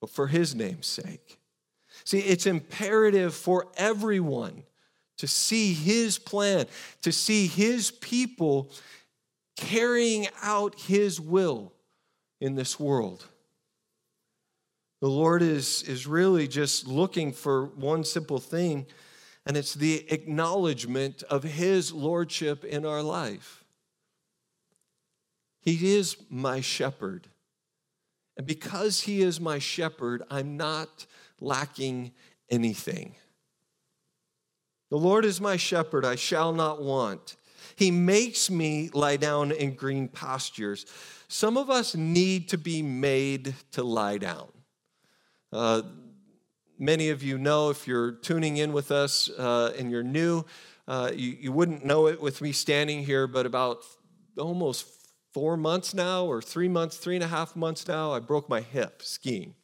but 0.00 0.10
for 0.10 0.26
his 0.26 0.54
name's 0.54 0.86
sake. 0.86 1.38
See, 2.04 2.20
it's 2.20 2.46
imperative 2.46 3.34
for 3.34 3.66
everyone 3.76 4.62
to 5.18 5.26
see 5.26 5.72
his 5.72 6.18
plan, 6.18 6.66
to 7.02 7.12
see 7.12 7.46
his 7.46 7.90
people 7.90 8.70
carrying 9.56 10.26
out 10.42 10.78
his 10.80 11.20
will 11.20 11.72
in 12.40 12.54
this 12.54 12.78
world. 12.78 13.24
The 15.00 15.08
Lord 15.08 15.42
is, 15.42 15.82
is 15.82 16.06
really 16.06 16.48
just 16.48 16.86
looking 16.86 17.32
for 17.32 17.66
one 17.66 18.04
simple 18.04 18.38
thing 18.38 18.86
and 19.46 19.56
it's 19.56 19.74
the 19.74 20.04
acknowledgement 20.12 21.22
of 21.30 21.44
His 21.44 21.92
Lordship 21.92 22.64
in 22.64 22.84
our 22.84 23.02
life. 23.02 23.64
He 25.60 25.94
is 25.94 26.16
my 26.28 26.60
shepherd. 26.60 27.28
And 28.36 28.46
because 28.46 29.02
He 29.02 29.22
is 29.22 29.40
my 29.40 29.60
shepherd, 29.60 30.24
I'm 30.30 30.56
not 30.56 31.06
lacking 31.40 32.12
anything. 32.50 33.14
The 34.90 34.98
Lord 34.98 35.24
is 35.24 35.40
my 35.40 35.56
shepherd, 35.56 36.04
I 36.04 36.16
shall 36.16 36.52
not 36.52 36.82
want. 36.82 37.36
He 37.76 37.90
makes 37.90 38.50
me 38.50 38.90
lie 38.94 39.16
down 39.16 39.52
in 39.52 39.74
green 39.74 40.08
pastures. 40.08 40.86
Some 41.28 41.56
of 41.56 41.70
us 41.70 41.94
need 41.94 42.48
to 42.50 42.58
be 42.58 42.82
made 42.82 43.54
to 43.72 43.82
lie 43.82 44.18
down. 44.18 44.48
Uh, 45.52 45.82
many 46.78 47.10
of 47.10 47.22
you 47.22 47.38
know 47.38 47.70
if 47.70 47.86
you're 47.86 48.12
tuning 48.12 48.56
in 48.56 48.72
with 48.72 48.90
us 48.90 49.30
uh, 49.30 49.72
and 49.78 49.90
you're 49.90 50.02
new, 50.02 50.44
uh, 50.88 51.10
you, 51.14 51.36
you 51.40 51.52
wouldn't 51.52 51.84
know 51.84 52.06
it 52.06 52.20
with 52.20 52.40
me 52.40 52.52
standing 52.52 53.04
here, 53.04 53.26
but 53.26 53.46
about 53.46 53.78
almost 54.38 54.86
four 55.32 55.56
months 55.56 55.92
now, 55.92 56.24
or 56.24 56.40
three 56.40 56.68
months, 56.68 56.96
three 56.96 57.14
and 57.14 57.24
a 57.24 57.28
half 57.28 57.56
months 57.56 57.86
now, 57.86 58.12
I 58.12 58.20
broke 58.20 58.48
my 58.48 58.60
hip 58.60 59.02
skiing. 59.02 59.54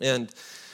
And 0.00 0.30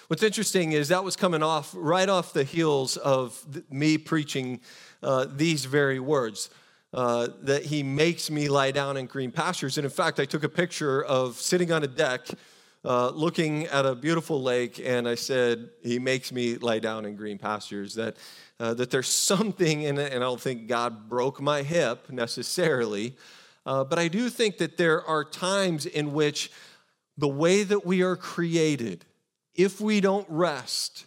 what's 0.09 0.23
interesting 0.23 0.73
is 0.73 0.89
that 0.89 1.05
was 1.05 1.17
coming 1.17 1.43
off 1.43 1.73
right 1.77 2.09
off 2.09 2.33
the 2.33 2.45
heels 2.45 2.97
of 2.97 3.45
me 3.71 3.99
preaching 3.99 4.61
uh, 5.03 5.27
these 5.31 5.67
very 5.67 6.01
words. 6.01 6.51
Uh, 6.95 7.29
that 7.43 7.67
he 7.67 7.83
makes 7.83 8.31
me 8.31 8.49
lie 8.49 8.71
down 8.71 8.97
in 8.97 9.05
green 9.05 9.31
pastures. 9.31 9.77
And 9.77 9.85
in 9.85 9.91
fact, 9.91 10.19
I 10.19 10.25
took 10.25 10.43
a 10.43 10.49
picture 10.49 11.05
of 11.05 11.35
sitting 11.35 11.71
on 11.71 11.85
a 11.85 11.87
deck 11.87 12.27
uh, 12.85 13.11
looking 13.11 13.67
at 13.67 13.85
a 13.85 13.95
beautiful 13.95 14.43
lake, 14.43 14.81
and 14.83 15.09
I 15.09 15.15
said, 15.15 15.71
He 15.83 15.99
makes 15.99 16.33
me 16.33 16.57
lie 16.57 16.79
down 16.79 17.05
in 17.05 17.17
green 17.17 17.39
pastures. 17.39 17.95
That, 17.95 18.17
uh, 18.61 18.75
that 18.75 18.91
there's 18.91 19.09
something 19.09 19.83
in 19.83 19.99
it, 19.99 20.13
and 20.13 20.23
I 20.23 20.27
don't 20.27 20.41
think 20.41 20.69
God 20.69 21.09
broke 21.09 21.41
my 21.41 21.63
hip 21.63 22.11
necessarily, 22.11 23.17
uh, 23.67 23.85
but 23.85 23.99
I 23.99 24.09
do 24.09 24.31
think 24.31 24.59
that 24.59 24.77
there 24.77 25.05
are 25.05 25.25
times 25.25 25.87
in 25.87 26.13
which 26.13 26.51
the 27.17 27.29
way 27.29 27.65
that 27.65 27.85
we 27.85 28.03
are 28.03 28.17
created, 28.17 29.05
if 29.55 29.81
we 29.81 30.01
don't 30.01 30.27
rest, 30.31 31.05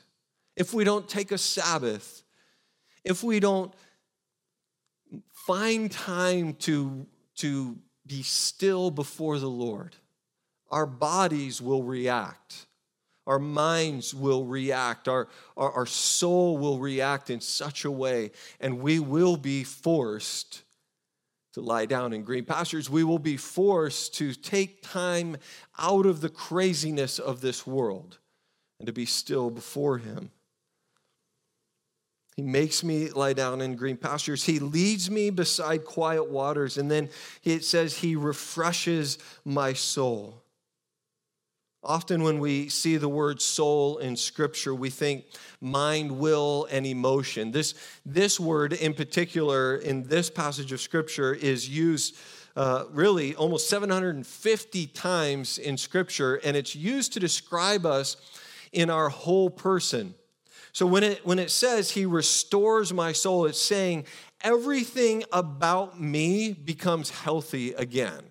if 0.57 0.73
we 0.73 0.83
don't 0.83 1.07
take 1.07 1.31
a 1.31 1.37
Sabbath, 1.37 2.23
if 3.03 3.23
we 3.23 3.39
don't 3.39 3.73
find 5.31 5.89
time 5.89 6.53
to, 6.53 7.07
to 7.35 7.77
be 8.05 8.21
still 8.21 8.91
before 8.91 9.39
the 9.39 9.49
Lord, 9.49 9.95
our 10.71 10.85
bodies 10.85 11.61
will 11.61 11.83
react. 11.83 12.65
Our 13.27 13.39
minds 13.39 14.15
will 14.15 14.45
react. 14.45 15.07
Our, 15.07 15.27
our, 15.55 15.71
our, 15.71 15.85
soul 15.85 16.57
will 16.57 16.79
react 16.79 17.29
in 17.29 17.39
such 17.39 17.85
a 17.85 17.91
way, 17.91 18.31
and 18.59 18.79
we 18.79 18.99
will 18.99 19.37
be 19.37 19.63
forced 19.63 20.63
to 21.53 21.61
lie 21.61 21.85
down 21.85 22.13
in 22.13 22.23
green 22.23 22.45
pastures. 22.45 22.89
We 22.89 23.03
will 23.03 23.19
be 23.19 23.37
forced 23.37 24.15
to 24.15 24.33
take 24.33 24.81
time 24.81 25.37
out 25.77 26.05
of 26.05 26.21
the 26.21 26.29
craziness 26.29 27.19
of 27.19 27.41
this 27.41 27.67
world 27.67 28.17
and 28.79 28.87
to 28.87 28.93
be 28.93 29.05
still 29.05 29.51
before 29.51 29.99
Him. 29.99 30.31
He 32.35 32.41
makes 32.41 32.83
me 32.83 33.09
lie 33.09 33.33
down 33.33 33.61
in 33.61 33.75
green 33.75 33.97
pastures. 33.97 34.45
He 34.45 34.59
leads 34.59 35.11
me 35.11 35.29
beside 35.29 35.85
quiet 35.85 36.29
waters. 36.29 36.77
And 36.77 36.89
then 36.89 37.09
it 37.43 37.63
says, 37.63 37.97
He 37.97 38.15
refreshes 38.15 39.17
my 39.45 39.73
soul. 39.73 40.40
Often, 41.83 42.21
when 42.21 42.37
we 42.37 42.69
see 42.69 42.97
the 42.97 43.09
word 43.09 43.41
soul 43.41 43.97
in 43.97 44.15
Scripture, 44.15 44.75
we 44.75 44.91
think 44.91 45.25
mind, 45.61 46.11
will, 46.11 46.67
and 46.69 46.85
emotion. 46.85 47.51
This, 47.51 47.73
this 48.05 48.39
word, 48.39 48.73
in 48.73 48.93
particular, 48.93 49.77
in 49.77 50.03
this 50.03 50.29
passage 50.29 50.71
of 50.71 50.79
Scripture, 50.79 51.33
is 51.33 51.67
used 51.67 52.15
uh, 52.55 52.83
really 52.91 53.33
almost 53.33 53.67
750 53.67 54.87
times 54.87 55.57
in 55.57 55.75
Scripture, 55.75 56.35
and 56.43 56.55
it's 56.55 56.75
used 56.75 57.13
to 57.13 57.19
describe 57.19 57.85
us 57.85 58.15
in 58.71 58.91
our 58.91 59.09
whole 59.09 59.49
person. 59.49 60.13
So 60.73 60.85
when 60.85 61.03
it, 61.03 61.25
when 61.25 61.39
it 61.39 61.49
says, 61.49 61.89
He 61.91 62.05
restores 62.05 62.93
my 62.93 63.11
soul, 63.11 63.45
it's 63.45 63.61
saying 63.61 64.05
everything 64.41 65.23
about 65.31 65.99
me 65.99 66.53
becomes 66.53 67.09
healthy 67.09 67.73
again. 67.73 68.30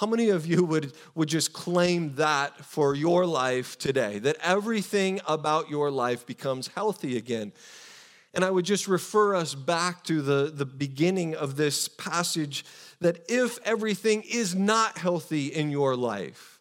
How 0.00 0.06
many 0.06 0.30
of 0.30 0.46
you 0.46 0.64
would, 0.64 0.94
would 1.14 1.28
just 1.28 1.52
claim 1.52 2.14
that 2.14 2.64
for 2.64 2.94
your 2.94 3.26
life 3.26 3.76
today? 3.76 4.18
That 4.18 4.38
everything 4.42 5.20
about 5.28 5.68
your 5.68 5.90
life 5.90 6.24
becomes 6.24 6.68
healthy 6.68 7.18
again. 7.18 7.52
And 8.32 8.42
I 8.42 8.50
would 8.50 8.64
just 8.64 8.88
refer 8.88 9.34
us 9.34 9.54
back 9.54 10.02
to 10.04 10.22
the, 10.22 10.50
the 10.54 10.64
beginning 10.64 11.34
of 11.34 11.56
this 11.56 11.86
passage 11.86 12.64
that 13.00 13.26
if 13.28 13.58
everything 13.62 14.22
is 14.22 14.54
not 14.54 14.96
healthy 14.96 15.48
in 15.48 15.70
your 15.70 15.94
life, 15.96 16.60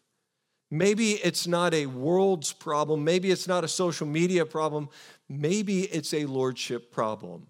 maybe 0.70 1.12
it's 1.12 1.48
not 1.48 1.74
a 1.74 1.86
world's 1.86 2.52
problem, 2.52 3.06
maybe 3.06 3.32
it's 3.32 3.48
not 3.48 3.64
a 3.64 3.70
social 3.70 4.06
media 4.06 4.46
problem, 4.46 4.90
maybe 5.30 5.84
it's 5.84 6.14
a 6.14 6.26
lordship 6.26 6.92
problem. 6.92 7.48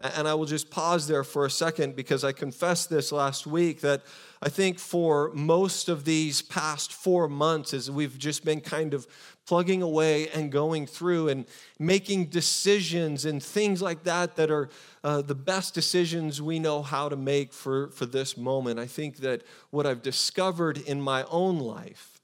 And 0.00 0.28
I 0.28 0.34
will 0.34 0.46
just 0.46 0.70
pause 0.70 1.08
there 1.08 1.24
for 1.24 1.44
a 1.44 1.50
second 1.50 1.96
because 1.96 2.22
I 2.22 2.30
confessed 2.30 2.88
this 2.88 3.10
last 3.10 3.48
week 3.48 3.80
that 3.80 4.02
I 4.40 4.48
think 4.48 4.78
for 4.78 5.32
most 5.34 5.88
of 5.88 6.04
these 6.04 6.40
past 6.40 6.92
four 6.92 7.28
months, 7.28 7.74
as 7.74 7.90
we've 7.90 8.16
just 8.16 8.44
been 8.44 8.60
kind 8.60 8.94
of 8.94 9.08
plugging 9.44 9.82
away 9.82 10.28
and 10.28 10.52
going 10.52 10.86
through 10.86 11.30
and 11.30 11.46
making 11.80 12.26
decisions 12.26 13.24
and 13.24 13.42
things 13.42 13.82
like 13.82 14.04
that 14.04 14.36
that 14.36 14.52
are 14.52 14.68
uh, 15.02 15.20
the 15.20 15.34
best 15.34 15.74
decisions 15.74 16.40
we 16.40 16.60
know 16.60 16.80
how 16.80 17.08
to 17.08 17.16
make 17.16 17.52
for, 17.52 17.88
for 17.88 18.06
this 18.06 18.36
moment, 18.36 18.78
I 18.78 18.86
think 18.86 19.16
that 19.16 19.42
what 19.70 19.84
I've 19.84 20.02
discovered 20.02 20.78
in 20.78 21.00
my 21.00 21.24
own 21.24 21.58
life 21.58 22.20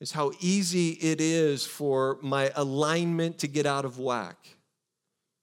is 0.00 0.12
how 0.12 0.32
easy 0.40 0.90
it 0.90 1.20
is 1.20 1.64
for 1.64 2.18
my 2.22 2.50
alignment 2.56 3.38
to 3.38 3.46
get 3.46 3.66
out 3.66 3.84
of 3.84 4.00
whack 4.00 4.55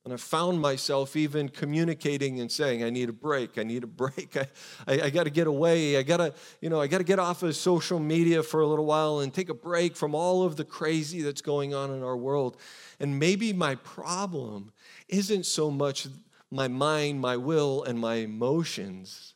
and 0.03 0.13
I 0.13 0.17
found 0.17 0.59
myself 0.59 1.15
even 1.15 1.47
communicating 1.47 2.41
and 2.41 2.51
saying, 2.51 2.83
I 2.83 2.89
need 2.89 3.07
a 3.07 3.13
break. 3.13 3.57
I 3.57 3.63
need 3.63 3.83
a 3.83 3.87
break. 3.87 4.35
I, 4.37 4.47
I, 4.85 5.01
I 5.03 5.09
got 5.09 5.23
to 5.23 5.29
get 5.29 5.47
away. 5.47 5.97
I 5.97 6.03
got 6.03 6.17
to, 6.17 6.33
you 6.59 6.69
know, 6.69 6.81
I 6.81 6.87
got 6.87 6.97
to 6.97 7.05
get 7.05 7.19
off 7.19 7.41
of 7.41 7.55
social 7.55 7.99
media 7.99 8.43
for 8.43 8.59
a 8.59 8.67
little 8.67 8.85
while 8.85 9.19
and 9.19 9.33
take 9.33 9.49
a 9.49 9.53
break 9.53 9.95
from 9.95 10.13
all 10.13 10.43
of 10.43 10.57
the 10.57 10.65
crazy 10.65 11.21
that's 11.21 11.41
going 11.41 11.73
on 11.73 11.89
in 11.89 12.03
our 12.03 12.17
world. 12.17 12.57
And 12.99 13.17
maybe 13.17 13.53
my 13.53 13.75
problem 13.75 14.73
isn't 15.07 15.45
so 15.45 15.71
much 15.71 16.07
my 16.51 16.67
mind, 16.67 17.19
my 17.19 17.37
will, 17.37 17.83
and 17.83 17.97
my 17.97 18.15
emotions. 18.15 19.33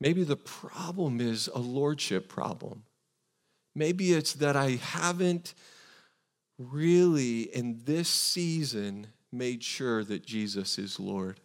Maybe 0.00 0.22
the 0.22 0.36
problem 0.36 1.20
is 1.20 1.48
a 1.48 1.58
lordship 1.58 2.28
problem. 2.28 2.84
Maybe 3.74 4.12
it's 4.12 4.34
that 4.34 4.56
I 4.56 4.70
haven't 4.76 5.52
really, 6.58 7.42
in 7.42 7.82
this 7.84 8.08
season, 8.08 9.08
made 9.36 9.62
sure 9.62 10.04
that 10.04 10.24
Jesus 10.24 10.78
is 10.78 11.00
Lord. 11.00 11.40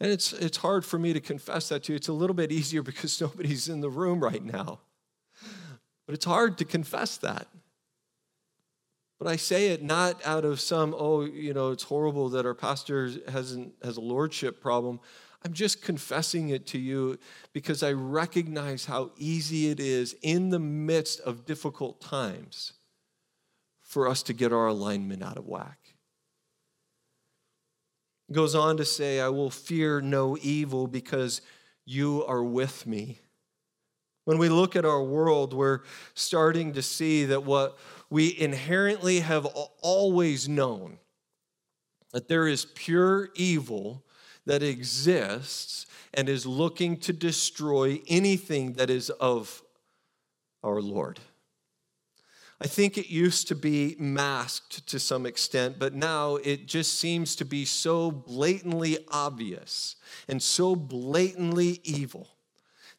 And 0.00 0.10
it's, 0.10 0.32
it's 0.32 0.58
hard 0.58 0.84
for 0.84 0.98
me 0.98 1.12
to 1.12 1.20
confess 1.20 1.68
that 1.68 1.84
to 1.84 1.92
you. 1.92 1.96
It's 1.96 2.08
a 2.08 2.12
little 2.12 2.34
bit 2.34 2.52
easier 2.52 2.82
because 2.90 3.20
nobody's 3.20 3.68
in 3.68 3.80
the 3.80 3.90
room 3.90 4.20
right 4.20 4.44
now. 4.44 4.80
But 6.06 6.14
it's 6.14 6.24
hard 6.24 6.58
to 6.58 6.64
confess 6.64 7.16
that. 7.18 7.46
But 9.18 9.28
I 9.28 9.36
say 9.36 9.68
it 9.68 9.82
not 9.82 10.20
out 10.26 10.44
of 10.44 10.60
some, 10.60 10.94
oh, 10.98 11.22
you 11.22 11.54
know, 11.54 11.70
it's 11.70 11.84
horrible 11.84 12.28
that 12.30 12.44
our 12.44 12.54
pastor 12.54 13.10
hasn't, 13.28 13.72
has 13.82 13.96
a 13.96 14.02
lordship 14.02 14.60
problem. 14.60 15.00
I'm 15.44 15.52
just 15.52 15.82
confessing 15.82 16.48
it 16.48 16.66
to 16.68 16.78
you 16.78 17.18
because 17.52 17.82
I 17.82 17.92
recognize 17.92 18.86
how 18.86 19.12
easy 19.16 19.70
it 19.70 19.78
is 19.78 20.16
in 20.22 20.50
the 20.50 20.58
midst 20.58 21.20
of 21.20 21.46
difficult 21.46 22.00
times 22.00 22.72
for 23.82 24.08
us 24.08 24.22
to 24.24 24.32
get 24.32 24.52
our 24.52 24.66
alignment 24.66 25.22
out 25.22 25.36
of 25.36 25.46
whack 25.46 25.83
goes 28.32 28.54
on 28.54 28.76
to 28.78 28.84
say, 28.84 29.20
I 29.20 29.28
will 29.28 29.50
fear 29.50 30.00
no 30.00 30.36
evil 30.40 30.86
because 30.86 31.40
you 31.84 32.24
are 32.26 32.42
with 32.42 32.86
me. 32.86 33.20
When 34.24 34.38
we 34.38 34.48
look 34.48 34.74
at 34.74 34.86
our 34.86 35.02
world, 35.02 35.52
we're 35.52 35.80
starting 36.14 36.72
to 36.72 36.82
see 36.82 37.26
that 37.26 37.44
what 37.44 37.78
we 38.08 38.38
inherently 38.38 39.20
have 39.20 39.46
always 39.82 40.48
known 40.48 40.98
that 42.12 42.28
there 42.28 42.46
is 42.46 42.64
pure 42.74 43.28
evil 43.34 44.04
that 44.46 44.62
exists 44.62 45.84
and 46.14 46.28
is 46.28 46.46
looking 46.46 46.96
to 46.96 47.12
destroy 47.12 48.00
anything 48.06 48.74
that 48.74 48.88
is 48.88 49.10
of 49.10 49.62
our 50.62 50.80
Lord. 50.80 51.18
I 52.64 52.66
think 52.66 52.96
it 52.96 53.10
used 53.10 53.48
to 53.48 53.54
be 53.54 53.94
masked 53.98 54.86
to 54.86 54.98
some 54.98 55.26
extent, 55.26 55.78
but 55.78 55.92
now 55.92 56.36
it 56.36 56.64
just 56.64 56.98
seems 56.98 57.36
to 57.36 57.44
be 57.44 57.66
so 57.66 58.10
blatantly 58.10 58.96
obvious 59.10 59.96
and 60.28 60.42
so 60.42 60.74
blatantly 60.74 61.82
evil 61.84 62.26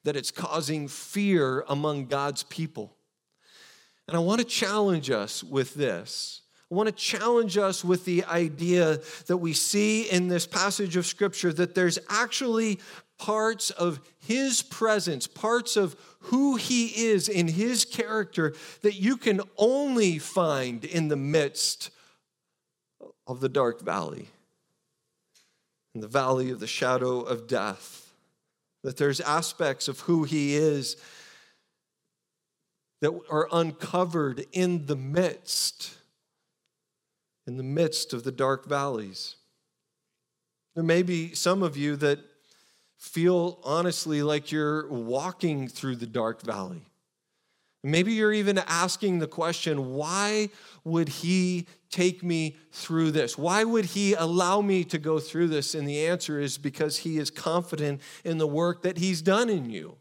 that 0.04 0.16
it's 0.16 0.30
causing 0.30 0.88
fear 0.88 1.66
among 1.68 2.06
God's 2.06 2.44
people. 2.44 2.96
And 4.08 4.16
I 4.16 4.20
want 4.20 4.40
to 4.40 4.46
challenge 4.46 5.10
us 5.10 5.44
with 5.44 5.74
this. 5.74 6.42
I 6.72 6.76
want 6.76 6.88
to 6.88 6.94
challenge 6.94 7.58
us 7.58 7.84
with 7.84 8.06
the 8.06 8.24
idea 8.26 9.00
that 9.26 9.38
we 9.38 9.54
see 9.54 10.04
in 10.04 10.28
this 10.28 10.46
passage 10.46 10.96
of 10.96 11.08
Scripture 11.08 11.52
that 11.54 11.74
there's 11.74 11.98
actually 12.08 12.80
parts 13.18 13.70
of 13.70 14.00
His 14.20 14.62
presence, 14.62 15.28
parts 15.28 15.78
of 15.78 15.96
who 16.20 16.56
He 16.56 17.08
is 17.08 17.30
in 17.30 17.48
His 17.48 17.86
character 17.86 18.54
that 18.82 18.96
you 18.96 19.18
can 19.18 19.42
only 19.58 20.20
find 20.20 20.84
in 20.84 21.08
the 21.08 21.16
midst 21.16 21.92
of 23.28 23.40
the 23.40 23.50
dark 23.50 23.82
valley, 23.82 24.30
in 25.94 26.02
the 26.02 26.08
valley 26.08 26.50
of 26.50 26.60
the 26.60 26.68
shadow 26.68 27.22
of 27.22 27.48
death. 27.48 28.14
That 28.84 28.98
there's 28.98 29.20
aspects 29.22 29.88
of 29.88 30.02
who 30.02 30.26
He 30.26 30.56
is 30.56 30.98
that 33.02 33.12
are 33.30 33.48
uncovered 33.52 34.46
in 34.52 34.86
the 34.86 34.96
midst, 34.96 35.96
in 37.48 37.58
the 37.58 37.64
midst 37.64 38.14
of 38.14 38.24
the 38.24 38.32
dark 38.32 38.68
valleys. 38.68 39.36
There 40.76 40.84
may 40.84 41.04
be 41.04 41.34
some 41.34 41.64
of 41.64 41.78
you 41.78 41.96
that 41.98 42.20
feel 43.06 43.60
honestly 43.64 44.24
like 44.24 44.52
you're 44.52 44.88
walking 44.90 45.68
through 45.68 45.96
the 45.96 46.08
dark 46.08 46.42
valley. 46.42 46.82
Maybe 47.84 48.14
you're 48.14 48.34
even 48.34 48.58
asking 48.58 49.20
the 49.20 49.28
question 49.28 49.94
why 49.94 50.50
would 50.84 51.08
he 51.08 51.68
take 51.92 52.24
me 52.24 52.58
through 52.72 53.12
this? 53.12 53.38
Why 53.38 53.64
would 53.64 53.86
he 53.86 54.16
allow 54.16 54.62
me 54.62 54.84
to 54.86 54.98
go 54.98 55.20
through 55.20 55.50
this? 55.50 55.76
And 55.76 55.88
the 55.88 56.08
answer 56.08 56.40
is 56.40 56.58
because 56.58 56.98
he 56.98 57.20
is 57.20 57.30
confident 57.30 58.02
in 58.24 58.40
the 58.40 58.48
work 58.48 58.82
that 58.82 58.98
he's 58.98 59.22
done 59.22 59.52
in 59.52 59.70
you. 59.70 59.98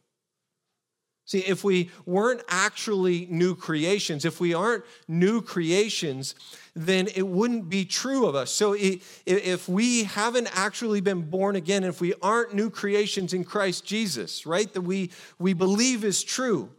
See, 1.26 1.40
if 1.40 1.62
we 1.62 1.90
weren't 2.06 2.42
actually 2.48 3.26
new 3.30 3.54
creations, 3.54 4.24
if 4.24 4.40
we 4.40 4.54
aren't 4.54 4.84
new 5.08 5.42
creations, 5.42 6.34
then 6.74 7.08
it 7.14 7.26
wouldn't 7.26 7.68
be 7.68 7.84
true 7.84 8.26
of 8.26 8.34
us. 8.34 8.50
So 8.50 8.74
if 8.76 9.68
we 9.68 10.04
haven't 10.04 10.48
actually 10.52 11.00
been 11.00 11.22
born 11.22 11.56
again, 11.56 11.84
if 11.84 12.00
we 12.00 12.14
aren't 12.20 12.54
new 12.54 12.68
creations 12.68 13.32
in 13.32 13.44
Christ 13.44 13.84
Jesus, 13.84 14.44
right, 14.44 14.72
that 14.72 14.82
we, 14.82 15.10
we 15.38 15.52
believe 15.52 16.04
is 16.04 16.24
true, 16.24 16.70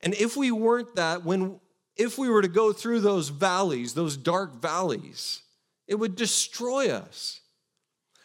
and 0.00 0.14
if 0.14 0.36
we 0.36 0.50
weren't 0.50 0.94
that, 0.96 1.24
when 1.24 1.58
if 1.96 2.18
we 2.18 2.28
were 2.28 2.42
to 2.42 2.48
go 2.48 2.72
through 2.74 3.00
those 3.00 3.30
valleys, 3.30 3.94
those 3.94 4.18
dark 4.18 4.60
valleys, 4.60 5.42
it 5.88 5.94
would 5.94 6.14
destroy 6.14 6.90
us. 6.90 7.40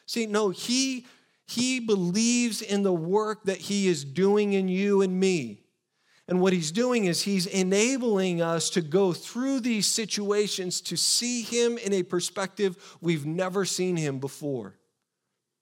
See, 0.06 0.26
no, 0.26 0.50
he 0.50 1.06
he 1.52 1.82
believes 1.82 2.62
in 2.62 2.84
the 2.84 2.94
work 2.94 3.44
that 3.44 3.58
He 3.58 3.90
is 3.90 4.06
doing 4.06 4.54
in 4.54 4.70
you 4.70 5.02
and 5.02 5.20
me. 5.20 5.61
And 6.28 6.40
what 6.40 6.54
He's 6.54 6.72
doing 6.72 7.06
is 7.06 7.24
He's 7.24 7.46
enabling 7.46 8.42
us 8.42 8.70
to 8.72 8.82
go 8.82 9.14
through 9.14 9.60
these 9.62 9.88
situations 9.88 10.82
to 10.82 10.96
see 10.96 11.42
Him 11.42 11.78
in 11.78 11.94
a 11.94 12.04
perspective 12.04 12.98
we've 13.02 13.26
never 13.26 13.66
seen 13.66 13.98
Him 13.98 14.20
before. 14.20 14.78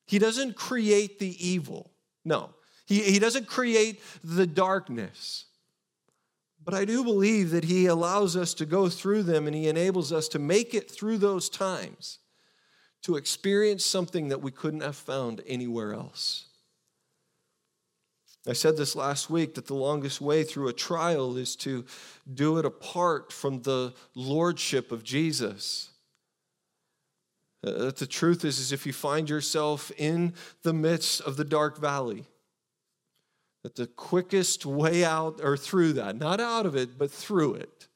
He 0.05 0.19
doesn't 0.19 0.55
create 0.55 1.19
the 1.19 1.35
evil, 1.45 1.91
no, 2.25 2.51
He, 2.85 3.01
he 3.01 3.19
doesn't 3.19 3.47
create 3.47 4.01
the 4.23 4.47
darkness. 4.47 5.45
But 6.63 6.73
I 6.73 6.85
do 6.85 7.03
believe 7.03 7.51
that 7.51 7.63
He 7.63 7.87
allows 7.87 8.35
us 8.35 8.53
to 8.55 8.65
go 8.65 8.89
through 8.89 9.23
them 9.23 9.47
and 9.47 9.55
He 9.55 9.67
enables 9.67 10.11
us 10.11 10.27
to 10.29 10.39
make 10.39 10.73
it 10.73 10.91
through 10.91 11.17
those 11.17 11.49
times 11.49 12.19
to 13.01 13.15
experience 13.15 13.85
something 13.85 14.27
that 14.27 14.41
we 14.41 14.51
couldn't 14.51 14.81
have 14.81 14.95
found 14.95 15.41
anywhere 15.47 15.93
else. 15.93 16.48
I 18.49 18.53
said 18.53 18.77
this 18.77 18.95
last 18.95 19.29
week 19.29 19.53
that 19.55 19.67
the 19.67 19.75
longest 19.75 20.19
way 20.19 20.43
through 20.43 20.69
a 20.69 20.73
trial 20.73 21.37
is 21.37 21.55
to 21.57 21.85
do 22.33 22.57
it 22.57 22.65
apart 22.65 23.31
from 23.31 23.61
the 23.61 23.93
lordship 24.15 24.91
of 24.91 25.03
Jesus. 25.03 25.91
Uh, 27.63 27.91
the 27.91 28.07
truth 28.07 28.43
is, 28.43 28.57
is 28.57 28.71
if 28.71 28.87
you 28.87 28.93
find 28.93 29.29
yourself 29.29 29.91
in 29.97 30.33
the 30.63 30.73
midst 30.73 31.21
of 31.21 31.37
the 31.37 31.45
dark 31.45 31.77
valley, 31.77 32.25
that 33.61 33.75
the 33.75 33.87
quickest 33.87 34.65
way 34.65 35.03
out 35.03 35.41
or 35.43 35.55
through 35.55 35.93
that, 35.93 36.17
not 36.17 36.39
out 36.39 36.65
of 36.65 36.75
it, 36.75 36.97
but 36.97 37.11
through 37.11 37.53
it, 37.53 37.87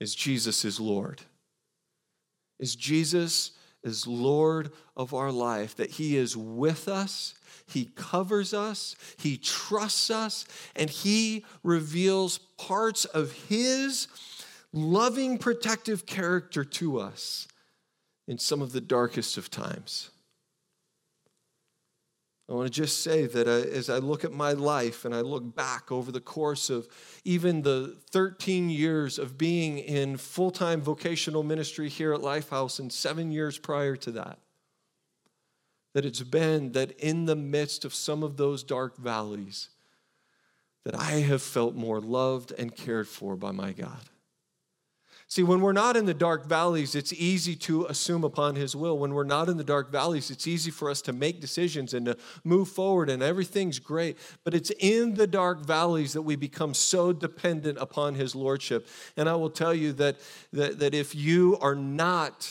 is 0.00 0.14
Jesus 0.14 0.64
is 0.64 0.80
Lord. 0.80 1.22
Is 2.58 2.74
Jesus 2.74 3.52
is 3.86 4.06
Lord 4.06 4.72
of 4.96 5.14
our 5.14 5.32
life, 5.32 5.76
that 5.76 5.92
He 5.92 6.16
is 6.16 6.36
with 6.36 6.88
us, 6.88 7.34
He 7.66 7.86
covers 7.94 8.52
us, 8.52 8.96
He 9.16 9.38
trusts 9.38 10.10
us, 10.10 10.44
and 10.74 10.90
He 10.90 11.44
reveals 11.62 12.38
parts 12.58 13.04
of 13.04 13.32
His 13.48 14.08
loving, 14.72 15.38
protective 15.38 16.04
character 16.04 16.64
to 16.64 16.98
us 16.98 17.48
in 18.28 18.38
some 18.38 18.60
of 18.60 18.72
the 18.72 18.80
darkest 18.80 19.38
of 19.38 19.50
times. 19.50 20.10
I 22.48 22.52
want 22.52 22.66
to 22.66 22.72
just 22.72 23.02
say 23.02 23.26
that 23.26 23.48
uh, 23.48 23.68
as 23.70 23.90
I 23.90 23.98
look 23.98 24.24
at 24.24 24.32
my 24.32 24.52
life 24.52 25.04
and 25.04 25.12
I 25.12 25.20
look 25.20 25.56
back 25.56 25.90
over 25.90 26.12
the 26.12 26.20
course 26.20 26.70
of 26.70 26.86
even 27.24 27.62
the 27.62 27.96
13 28.10 28.70
years 28.70 29.18
of 29.18 29.36
being 29.36 29.78
in 29.78 30.16
full 30.16 30.52
time 30.52 30.80
vocational 30.80 31.42
ministry 31.42 31.88
here 31.88 32.14
at 32.14 32.20
Lifehouse 32.20 32.78
and 32.78 32.92
seven 32.92 33.32
years 33.32 33.58
prior 33.58 33.96
to 33.96 34.12
that, 34.12 34.38
that 35.92 36.04
it's 36.04 36.22
been 36.22 36.70
that 36.72 36.92
in 37.00 37.24
the 37.24 37.34
midst 37.34 37.84
of 37.84 37.92
some 37.92 38.22
of 38.22 38.36
those 38.36 38.62
dark 38.62 38.96
valleys, 38.96 39.70
that 40.84 40.94
I 40.94 41.14
have 41.14 41.42
felt 41.42 41.74
more 41.74 42.00
loved 42.00 42.52
and 42.56 42.74
cared 42.74 43.08
for 43.08 43.34
by 43.34 43.50
my 43.50 43.72
God. 43.72 44.08
See, 45.28 45.42
when 45.42 45.60
we're 45.60 45.72
not 45.72 45.96
in 45.96 46.06
the 46.06 46.14
dark 46.14 46.46
valleys, 46.46 46.94
it's 46.94 47.12
easy 47.12 47.56
to 47.56 47.84
assume 47.86 48.22
upon 48.22 48.54
His 48.54 48.76
will. 48.76 48.96
When 48.96 49.12
we're 49.12 49.24
not 49.24 49.48
in 49.48 49.56
the 49.56 49.64
dark 49.64 49.90
valleys, 49.90 50.30
it's 50.30 50.46
easy 50.46 50.70
for 50.70 50.88
us 50.88 51.02
to 51.02 51.12
make 51.12 51.40
decisions 51.40 51.94
and 51.94 52.06
to 52.06 52.16
move 52.44 52.68
forward, 52.68 53.10
and 53.10 53.22
everything's 53.24 53.80
great. 53.80 54.18
But 54.44 54.54
it's 54.54 54.70
in 54.78 55.14
the 55.14 55.26
dark 55.26 55.66
valleys 55.66 56.12
that 56.12 56.22
we 56.22 56.36
become 56.36 56.74
so 56.74 57.12
dependent 57.12 57.78
upon 57.78 58.14
His 58.14 58.36
Lordship. 58.36 58.86
And 59.16 59.28
I 59.28 59.34
will 59.34 59.50
tell 59.50 59.74
you 59.74 59.92
that, 59.94 60.16
that, 60.52 60.78
that 60.78 60.94
if 60.94 61.12
you 61.12 61.58
are 61.60 61.74
not 61.74 62.48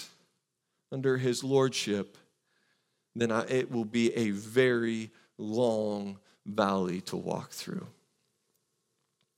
under 0.91 1.15
His 1.17 1.45
Lordship, 1.45 2.17
then 3.15 3.31
I, 3.31 3.45
it 3.47 3.71
will 3.71 3.85
be 3.85 4.13
a 4.15 4.31
very 4.31 5.11
long 5.37 6.19
valley 6.45 6.99
to 7.01 7.15
walk 7.15 7.51
through. 7.51 7.87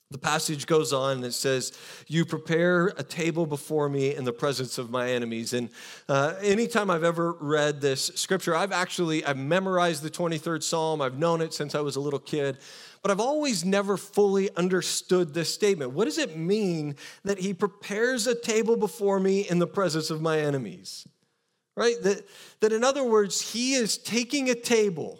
The 0.10 0.17
passage 0.17 0.67
goes 0.67 0.93
on 0.93 1.17
and 1.17 1.26
it 1.26 1.34
says, 1.34 1.78
You 2.08 2.24
prepare 2.24 2.88
a 2.98 3.04
table 3.04 3.46
before 3.46 3.89
me 3.89 4.15
in 4.15 4.24
the 4.24 4.32
presence 4.32 4.78
of 4.78 4.89
my 4.89 5.12
enemies. 5.12 5.52
And 5.52 5.70
uh, 6.08 6.36
anytime 6.41 6.89
I've 6.89 7.04
ever 7.04 7.34
read 7.34 7.82
this 7.82 8.06
scripture, 8.15 8.56
I've 8.56 8.72
actually 8.72 9.26
I've 9.26 9.38
memorized 9.38 10.04
the 10.04 10.10
23rd 10.10 10.63
Psalm. 10.63 11.02
I've 11.02 11.17
known 11.17 11.41
it 11.41 11.54
since 11.54 11.76
I 11.76 11.82
was 11.82 11.98
a 11.98 12.00
little 12.00 12.20
kid, 12.20 12.58
but 13.02 13.12
I've 13.12 13.20
always 13.20 13.65
never 13.65 13.98
fully 13.98 14.50
understood 14.56 15.34
this 15.34 15.54
statement. 15.54 15.91
What 15.91 16.06
does 16.06 16.17
it 16.17 16.38
mean 16.38 16.96
that 17.26 17.39
he 17.39 17.54
prepares 17.54 18.28
a 18.28 18.36
table 18.36 18.78
before 18.78 19.20
me 19.20 19.41
in 19.41 19.60
the 19.60 19.67
presence 19.67 20.10
of 20.10 20.22
my 20.22 20.39
enemies? 20.39 21.06
Right? 21.76 21.96
That, 22.04 22.26
that 22.62 22.72
in 22.72 22.86
other 22.86 23.04
words, 23.04 23.52
he 23.52 23.74
is 23.74 23.98
taking 23.98 24.50
a 24.50 24.56
table 24.56 25.20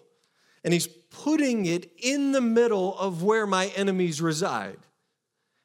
and 0.63 0.73
he's 0.73 0.88
putting 1.23 1.65
it 1.65 1.91
in 1.97 2.32
the 2.32 2.41
middle 2.41 2.97
of 2.97 3.23
where 3.23 3.47
my 3.47 3.67
enemies 3.75 4.21
reside. 4.21 4.77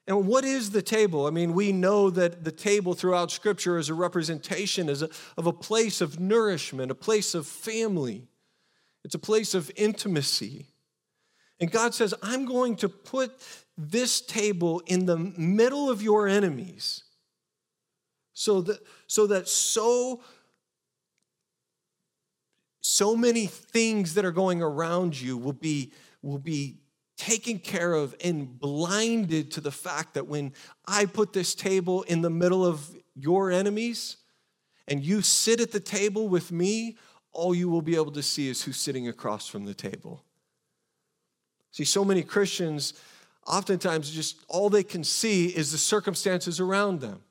And 0.07 0.27
what 0.27 0.45
is 0.45 0.71
the 0.71 0.83
table? 0.83 1.27
I 1.27 1.31
mean, 1.31 1.53
we 1.53 1.73
know 1.73 2.11
that 2.11 2.45
the 2.45 2.51
table 2.51 2.95
throughout 2.95 3.31
Scripture 3.31 3.79
is 3.79 3.89
a 3.89 3.95
representation 3.95 4.89
of 4.89 5.47
a 5.47 5.53
place 5.53 6.01
of 6.01 6.19
nourishment, 6.19 6.91
a 6.91 6.97
place 6.97 7.35
of 7.35 7.47
family. 7.47 8.27
It's 9.05 9.15
a 9.15 9.21
place 9.21 9.55
of 9.55 9.71
intimacy. 9.77 10.67
And 11.61 11.71
God 11.71 11.95
says, 11.95 12.15
I'm 12.23 12.45
going 12.45 12.77
to 12.77 12.89
put 12.89 13.33
this 13.79 14.21
table 14.21 14.83
in 14.87 15.07
the 15.07 15.17
middle 15.17 15.89
of 15.89 16.03
your 16.03 16.27
enemies 16.27 17.05
so 18.33 18.63
that 18.63 18.81
so, 19.07 19.27
that 19.27 19.49
so 19.49 20.23
so 22.83 23.17
many 23.17 23.47
things 23.47 24.15
that 24.15 24.25
are 24.25 24.33
going 24.33 24.61
around 24.61 25.19
you 25.19 25.39
will 25.39 25.53
be, 25.53 25.93
will 26.21 26.39
be 26.39 26.79
taken 27.17 27.61
care 27.61 27.95
of 27.95 28.15
and 28.23 28.59
blinded 28.59 29.53
to 29.53 29.61
the 29.61 29.71
fact 29.71 30.15
that 30.15 30.27
when 30.27 30.53
I 30.87 31.07
put 31.07 31.33
this 31.33 31.55
table 31.55 32.03
in 32.03 32.21
the 32.21 32.31
middle 32.31 32.67
of 32.67 32.95
your 33.15 33.53
enemies 33.53 34.17
and 34.89 35.03
you 35.03 35.23
sit 35.23 35.61
at 35.61 35.71
the 35.71 35.81
table 35.81 36.29
with 36.29 36.51
me, 36.51 36.97
all 37.33 37.55
you 37.55 37.69
will 37.69 37.83
be 37.83 37.95
able 37.95 38.11
to 38.13 38.23
see 38.23 38.49
is 38.49 38.65
who's 38.65 38.79
sitting 38.79 39.07
across 39.07 39.47
from 39.47 39.65
the 39.65 39.75
table. 39.75 40.25
See, 41.71 41.85
so 41.85 42.05
many 42.05 42.23
Christians, 42.23 42.95
oftentimes, 43.47 44.11
just 44.11 44.41
all 44.49 44.69
they 44.69 44.83
can 44.83 45.05
see 45.05 45.47
is 45.47 45.71
the 45.71 45.79
circumstances 45.79 46.59
around 46.59 47.01
them. 47.01 47.23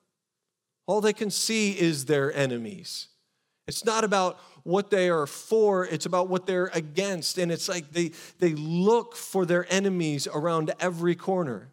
All 0.87 1.01
they 1.01 1.13
can 1.13 1.29
see 1.29 1.77
is 1.77 2.05
their 2.05 2.33
enemies. 2.33 3.09
It's 3.71 3.85
not 3.85 4.03
about 4.03 4.37
what 4.63 4.89
they 4.89 5.09
are 5.09 5.25
for, 5.25 5.85
it's 5.85 6.05
about 6.05 6.27
what 6.27 6.45
they're 6.45 6.69
against. 6.73 7.37
And 7.37 7.53
it's 7.53 7.69
like 7.69 7.93
they, 7.93 8.11
they 8.37 8.49
look 8.49 9.15
for 9.15 9.45
their 9.45 9.65
enemies 9.71 10.27
around 10.27 10.73
every 10.77 11.15
corner. 11.15 11.69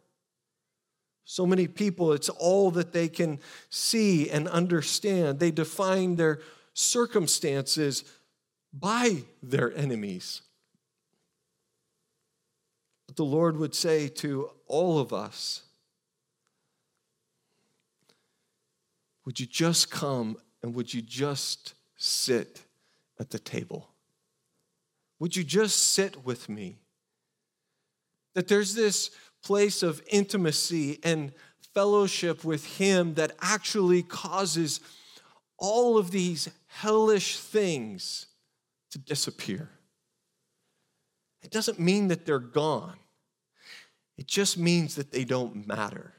So 1.24 1.44
many 1.44 1.66
people, 1.66 2.12
it's 2.12 2.28
all 2.28 2.70
that 2.70 2.92
they 2.92 3.08
can 3.08 3.40
see 3.68 4.30
and 4.30 4.46
understand. 4.46 5.40
They 5.40 5.50
define 5.50 6.14
their 6.14 6.38
circumstances 6.72 8.04
by 8.72 9.24
their 9.42 9.76
enemies. 9.76 10.42
But 13.08 13.16
the 13.16 13.24
Lord 13.24 13.56
would 13.56 13.74
say 13.74 14.06
to 14.08 14.50
all 14.68 15.00
of 15.00 15.12
us, 15.12 15.62
Would 19.24 19.40
you 19.40 19.46
just 19.46 19.90
come 19.90 20.38
and 20.62 20.74
would 20.74 20.92
you 20.94 21.02
just 21.02 21.74
sit 21.98 22.62
at 23.20 23.30
the 23.30 23.38
table? 23.38 23.90
Would 25.18 25.36
you 25.36 25.44
just 25.44 25.92
sit 25.92 26.24
with 26.24 26.48
me? 26.48 26.78
That 28.34 28.48
there's 28.48 28.74
this 28.74 29.10
place 29.42 29.82
of 29.82 30.00
intimacy 30.08 31.00
and 31.02 31.32
fellowship 31.74 32.44
with 32.44 32.78
Him 32.78 33.14
that 33.14 33.32
actually 33.40 34.02
causes 34.02 34.80
all 35.58 35.98
of 35.98 36.12
these 36.12 36.48
hellish 36.68 37.36
things 37.36 38.26
to 38.92 38.98
disappear. 38.98 39.70
It 41.42 41.50
doesn't 41.50 41.78
mean 41.78 42.08
that 42.08 42.24
they're 42.24 42.38
gone, 42.38 42.96
it 44.16 44.26
just 44.26 44.56
means 44.56 44.94
that 44.94 45.12
they 45.12 45.24
don't 45.24 45.66
matter. 45.66 46.14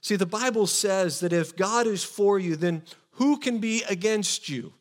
See, 0.00 0.16
the 0.16 0.26
Bible 0.26 0.66
says 0.66 1.20
that 1.20 1.32
if 1.32 1.56
God 1.56 1.86
is 1.86 2.04
for 2.04 2.38
you, 2.38 2.54
then 2.54 2.82
who 3.16 3.38
can 3.38 3.58
be 3.58 3.82
against 3.88 4.48
you? 4.48 4.72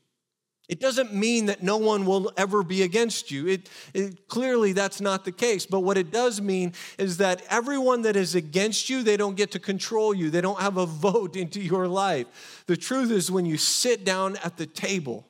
It 0.68 0.80
doesn't 0.80 1.14
mean 1.14 1.46
that 1.46 1.62
no 1.62 1.78
one 1.78 2.06
will 2.06 2.32
ever 2.38 2.64
be 2.64 2.82
against 2.82 3.30
you. 3.30 3.48
It, 3.48 3.70
it, 3.94 4.28
clearly, 4.28 4.74
that's 4.74 5.00
not 5.00 5.24
the 5.24 5.32
case. 5.32 5.66
But 5.66 5.82
what 5.82 5.98
it 5.98 6.12
does 6.12 6.42
mean 6.42 6.74
is 6.98 7.18
that 7.18 7.44
everyone 7.50 8.02
that 8.02 8.16
is 8.16 8.34
against 8.34 8.90
you, 8.90 9.04
they 9.04 9.16
don't 9.16 9.36
get 9.36 9.52
to 9.52 9.60
control 9.60 10.14
you. 10.14 10.30
They 10.32 10.42
don't 10.42 10.60
have 10.60 10.78
a 10.78 10.86
vote 10.86 11.36
into 11.36 11.62
your 11.62 11.88
life. 11.88 12.64
The 12.66 12.78
truth 12.78 13.12
is, 13.12 13.30
when 13.30 13.46
you 13.46 13.58
sit 13.58 14.04
down 14.04 14.38
at 14.38 14.58
the 14.58 14.66
table 14.66 15.28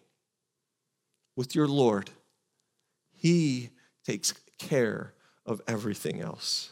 with 1.35 1.53
your 1.53 1.67
Lord, 1.67 2.09
He 3.11 3.71
takes 4.05 4.33
care 4.57 5.13
of 5.45 5.61
everything 5.67 6.21
else. 6.21 6.71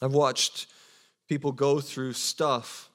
I've 0.00 0.12
watched 0.14 0.66
people 1.28 1.52
go 1.52 1.80
through 1.80 2.14
stuff 2.14 2.90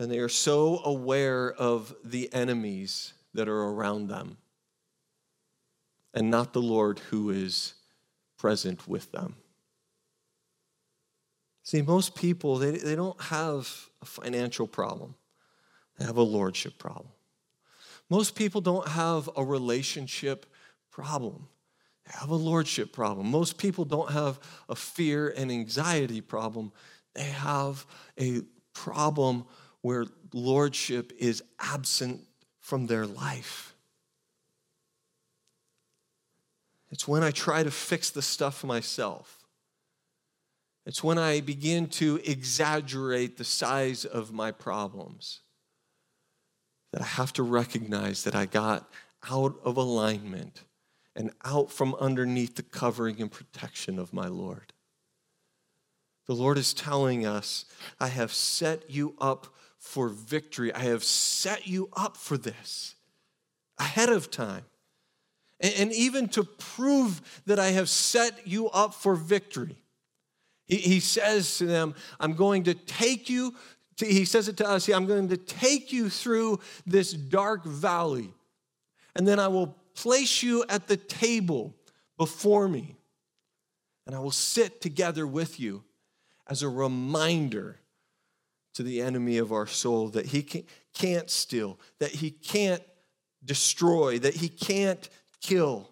and 0.00 0.10
they 0.10 0.18
are 0.18 0.28
so 0.28 0.80
aware 0.84 1.52
of 1.52 1.94
the 2.02 2.32
enemies 2.32 3.12
that 3.34 3.48
are 3.48 3.62
around 3.62 4.08
them 4.08 4.38
and 6.12 6.30
not 6.30 6.52
the 6.52 6.62
Lord 6.62 6.98
who 7.10 7.30
is 7.30 7.74
present 8.38 8.88
with 8.88 9.12
them. 9.12 9.36
See, 11.62 11.82
most 11.82 12.14
people, 12.14 12.58
they, 12.58 12.72
they 12.72 12.94
don't 12.94 13.20
have 13.22 13.88
a 14.02 14.04
financial 14.04 14.66
problem, 14.66 15.14
they 15.98 16.04
have 16.04 16.16
a 16.16 16.22
lordship 16.22 16.78
problem. 16.78 17.08
Most 18.10 18.36
people 18.36 18.60
don't 18.60 18.86
have 18.88 19.30
a 19.36 19.44
relationship 19.44 20.46
problem, 20.90 21.48
they 22.04 22.12
have 22.18 22.30
a 22.30 22.36
lordship 22.36 22.92
problem. 22.92 23.30
Most 23.30 23.56
people 23.56 23.84
don't 23.84 24.10
have 24.10 24.38
a 24.68 24.74
fear 24.74 25.32
and 25.36 25.50
anxiety 25.50 26.20
problem, 26.20 26.70
they 27.14 27.24
have 27.24 27.86
a 28.18 28.42
problem 28.72 29.44
where 29.80 30.06
lordship 30.32 31.12
is 31.18 31.42
absent 31.58 32.20
from 32.60 32.86
their 32.86 33.06
life. 33.06 33.74
It's 36.90 37.08
when 37.08 37.22
I 37.24 37.30
try 37.30 37.62
to 37.62 37.70
fix 37.70 38.10
the 38.10 38.22
stuff 38.22 38.62
myself. 38.62 39.44
It's 40.86 41.02
when 41.02 41.18
I 41.18 41.40
begin 41.40 41.88
to 41.88 42.20
exaggerate 42.24 43.36
the 43.36 43.44
size 43.44 44.04
of 44.04 44.32
my 44.32 44.52
problems 44.52 45.40
that 46.92 47.00
I 47.00 47.06
have 47.06 47.32
to 47.34 47.42
recognize 47.42 48.24
that 48.24 48.34
I 48.34 48.46
got 48.46 48.88
out 49.28 49.56
of 49.64 49.76
alignment 49.76 50.62
and 51.16 51.30
out 51.44 51.70
from 51.70 51.94
underneath 51.96 52.56
the 52.56 52.62
covering 52.62 53.20
and 53.20 53.32
protection 53.32 53.98
of 53.98 54.12
my 54.12 54.28
Lord. 54.28 54.73
The 56.26 56.34
Lord 56.34 56.56
is 56.56 56.72
telling 56.72 57.26
us, 57.26 57.66
I 58.00 58.08
have 58.08 58.32
set 58.32 58.90
you 58.90 59.14
up 59.20 59.48
for 59.78 60.08
victory. 60.08 60.72
I 60.72 60.80
have 60.80 61.04
set 61.04 61.66
you 61.66 61.90
up 61.94 62.16
for 62.16 62.38
this 62.38 62.94
ahead 63.78 64.08
of 64.08 64.30
time. 64.30 64.64
And 65.60 65.92
even 65.92 66.28
to 66.28 66.44
prove 66.44 67.42
that 67.46 67.58
I 67.58 67.68
have 67.68 67.88
set 67.88 68.46
you 68.46 68.68
up 68.70 68.94
for 68.94 69.14
victory. 69.14 69.76
He 70.66 71.00
says 71.00 71.58
to 71.58 71.66
them, 71.66 71.94
I'm 72.18 72.34
going 72.34 72.64
to 72.64 72.74
take 72.74 73.28
you, 73.28 73.54
to, 73.96 74.06
he 74.06 74.24
says 74.24 74.48
it 74.48 74.56
to 74.58 74.68
us, 74.68 74.88
I'm 74.88 75.06
going 75.06 75.28
to 75.28 75.36
take 75.36 75.92
you 75.92 76.08
through 76.08 76.60
this 76.86 77.12
dark 77.12 77.64
valley, 77.64 78.32
and 79.14 79.28
then 79.28 79.38
I 79.38 79.48
will 79.48 79.76
place 79.94 80.42
you 80.42 80.64
at 80.68 80.88
the 80.88 80.96
table 80.96 81.74
before 82.16 82.66
me, 82.66 82.96
and 84.06 84.16
I 84.16 84.20
will 84.20 84.30
sit 84.30 84.80
together 84.80 85.26
with 85.26 85.60
you 85.60 85.84
as 86.48 86.62
a 86.62 86.68
reminder 86.68 87.80
to 88.74 88.82
the 88.82 89.00
enemy 89.00 89.38
of 89.38 89.52
our 89.52 89.66
soul 89.66 90.08
that 90.08 90.26
he 90.26 90.42
can't 90.92 91.30
steal, 91.30 91.78
that 91.98 92.10
he 92.10 92.30
can't 92.30 92.82
destroy, 93.44 94.18
that 94.18 94.34
he 94.34 94.48
can't 94.48 95.08
kill. 95.40 95.90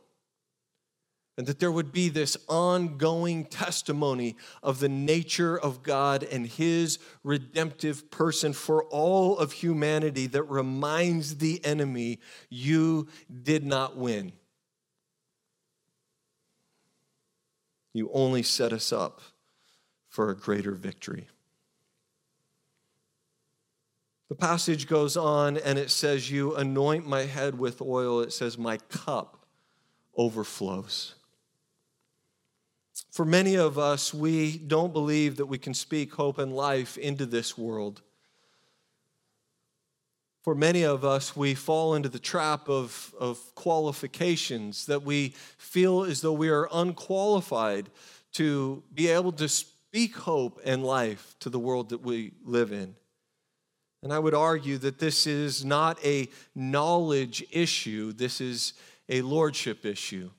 And 1.38 1.46
that 1.46 1.61
there 1.61 1.72
would 1.72 1.92
be 1.92 2.11
this 2.11 2.36
ongoing 2.46 3.46
testimony 3.46 4.36
of 4.62 4.80
the 4.80 4.88
nature 4.88 5.59
of 5.59 5.82
God 5.82 6.22
and 6.24 6.46
his 6.46 6.98
redemptive 7.24 8.11
person 8.11 8.53
for 8.53 8.84
all 8.84 9.38
of 9.38 9.53
humanity 9.53 10.26
that 10.26 10.42
reminds 10.42 11.38
the 11.38 11.64
enemy, 11.64 12.20
you 12.50 13.09
did 13.42 13.64
not 13.64 13.96
win. 13.96 14.32
You 17.94 18.11
only 18.12 18.42
set 18.42 18.72
us 18.72 18.92
up 18.92 19.22
for 20.12 20.28
a 20.28 20.36
greater 20.36 20.72
victory. 20.72 21.26
The 24.28 24.34
passage 24.34 24.86
goes 24.86 25.16
on 25.16 25.56
and 25.56 25.78
it 25.78 25.90
says, 25.90 26.30
You 26.30 26.54
anoint 26.54 27.06
my 27.06 27.22
head 27.22 27.58
with 27.58 27.80
oil. 27.80 28.20
It 28.20 28.30
says, 28.30 28.58
My 28.58 28.76
cup 28.76 29.46
overflows. 30.14 31.14
For 33.10 33.24
many 33.24 33.56
of 33.56 33.78
us, 33.78 34.12
we 34.12 34.58
don't 34.58 34.92
believe 34.92 35.36
that 35.38 35.46
we 35.46 35.56
can 35.56 35.72
speak 35.72 36.12
hope 36.12 36.36
and 36.36 36.54
life 36.54 36.98
into 36.98 37.24
this 37.24 37.56
world. 37.56 38.02
For 40.42 40.54
many 40.54 40.82
of 40.82 41.06
us, 41.06 41.34
we 41.34 41.54
fall 41.54 41.94
into 41.94 42.10
the 42.10 42.18
trap 42.18 42.68
of, 42.68 43.14
of 43.18 43.38
qualifications 43.54 44.84
that 44.86 45.04
we 45.04 45.30
feel 45.56 46.02
as 46.02 46.20
though 46.20 46.34
we 46.34 46.50
are 46.50 46.68
unqualified 46.70 47.88
to 48.32 48.82
be 48.92 49.08
able 49.08 49.32
to 49.32 49.48
speak 49.93 50.16
hope 50.16 50.59
and 50.64 50.82
life 50.82 51.36
to 51.38 51.51
the 51.51 51.59
world 51.59 51.90
that 51.90 52.01
we 52.01 52.32
live 52.47 52.72
in. 52.72 52.95
And 54.03 54.11
I 54.11 54.18
would 54.18 54.32
argue 54.32 54.78
that 54.78 54.99
this 54.99 55.26
is 55.26 55.66
not 55.66 56.03
a 56.03 56.30
knowledge 56.55 57.45
issue, 57.51 58.14
this 58.14 58.40
is 58.40 58.72
a 59.11 59.20
lordship 59.20 59.84
issue. 59.84 60.30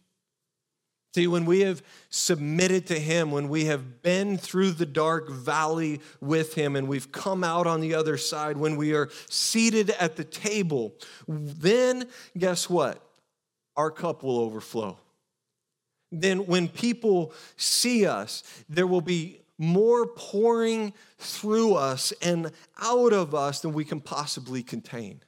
See, 1.13 1.27
when 1.27 1.45
we 1.45 1.59
have 1.59 1.83
submitted 2.09 2.87
to 2.87 2.99
Him, 2.99 3.29
when 3.29 3.47
we 3.47 3.65
have 3.65 4.01
been 4.01 4.39
through 4.39 4.71
the 4.71 4.87
dark 4.87 5.29
valley 5.29 6.01
with 6.19 6.55
Him 6.55 6.75
and 6.75 6.87
we've 6.87 7.11
come 7.11 7.43
out 7.43 7.67
on 7.67 7.79
the 7.79 7.93
other 7.93 8.17
side, 8.17 8.57
when 8.57 8.75
we 8.75 8.95
are 8.95 9.11
seated 9.29 9.91
at 9.99 10.15
the 10.15 10.23
table, 10.23 10.95
then 11.27 12.07
guess 12.35 12.71
what? 12.71 12.99
Our 13.75 13.91
cup 13.91 14.23
will 14.23 14.39
overflow. 14.39 14.97
Then, 16.11 16.47
when 16.47 16.67
people 16.67 17.33
see 17.55 18.05
us, 18.05 18.43
there 18.69 18.85
will 18.85 19.01
be 19.01 19.42
more 19.63 20.05
pouring 20.05 20.93
through 21.17 21.75
us 21.75 22.11
and 22.21 22.51
out 22.79 23.13
of 23.13 23.33
us 23.33 23.61
than 23.61 23.73
we 23.73 23.85
can 23.85 24.01
possibly 24.01 24.61
contain. 24.61 25.21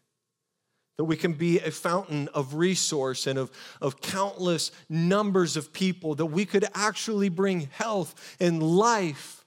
That 0.97 1.05
we 1.05 1.17
can 1.17 1.33
be 1.33 1.59
a 1.59 1.71
fountain 1.71 2.29
of 2.33 2.55
resource 2.55 3.27
and 3.27 3.37
of, 3.37 3.51
of 3.81 4.01
countless 4.01 4.71
numbers 4.89 5.57
of 5.57 5.73
people, 5.73 6.15
that 6.15 6.27
we 6.27 6.45
could 6.45 6.65
actually 6.73 7.29
bring 7.29 7.61
health 7.71 8.35
and 8.39 8.61
life 8.61 9.45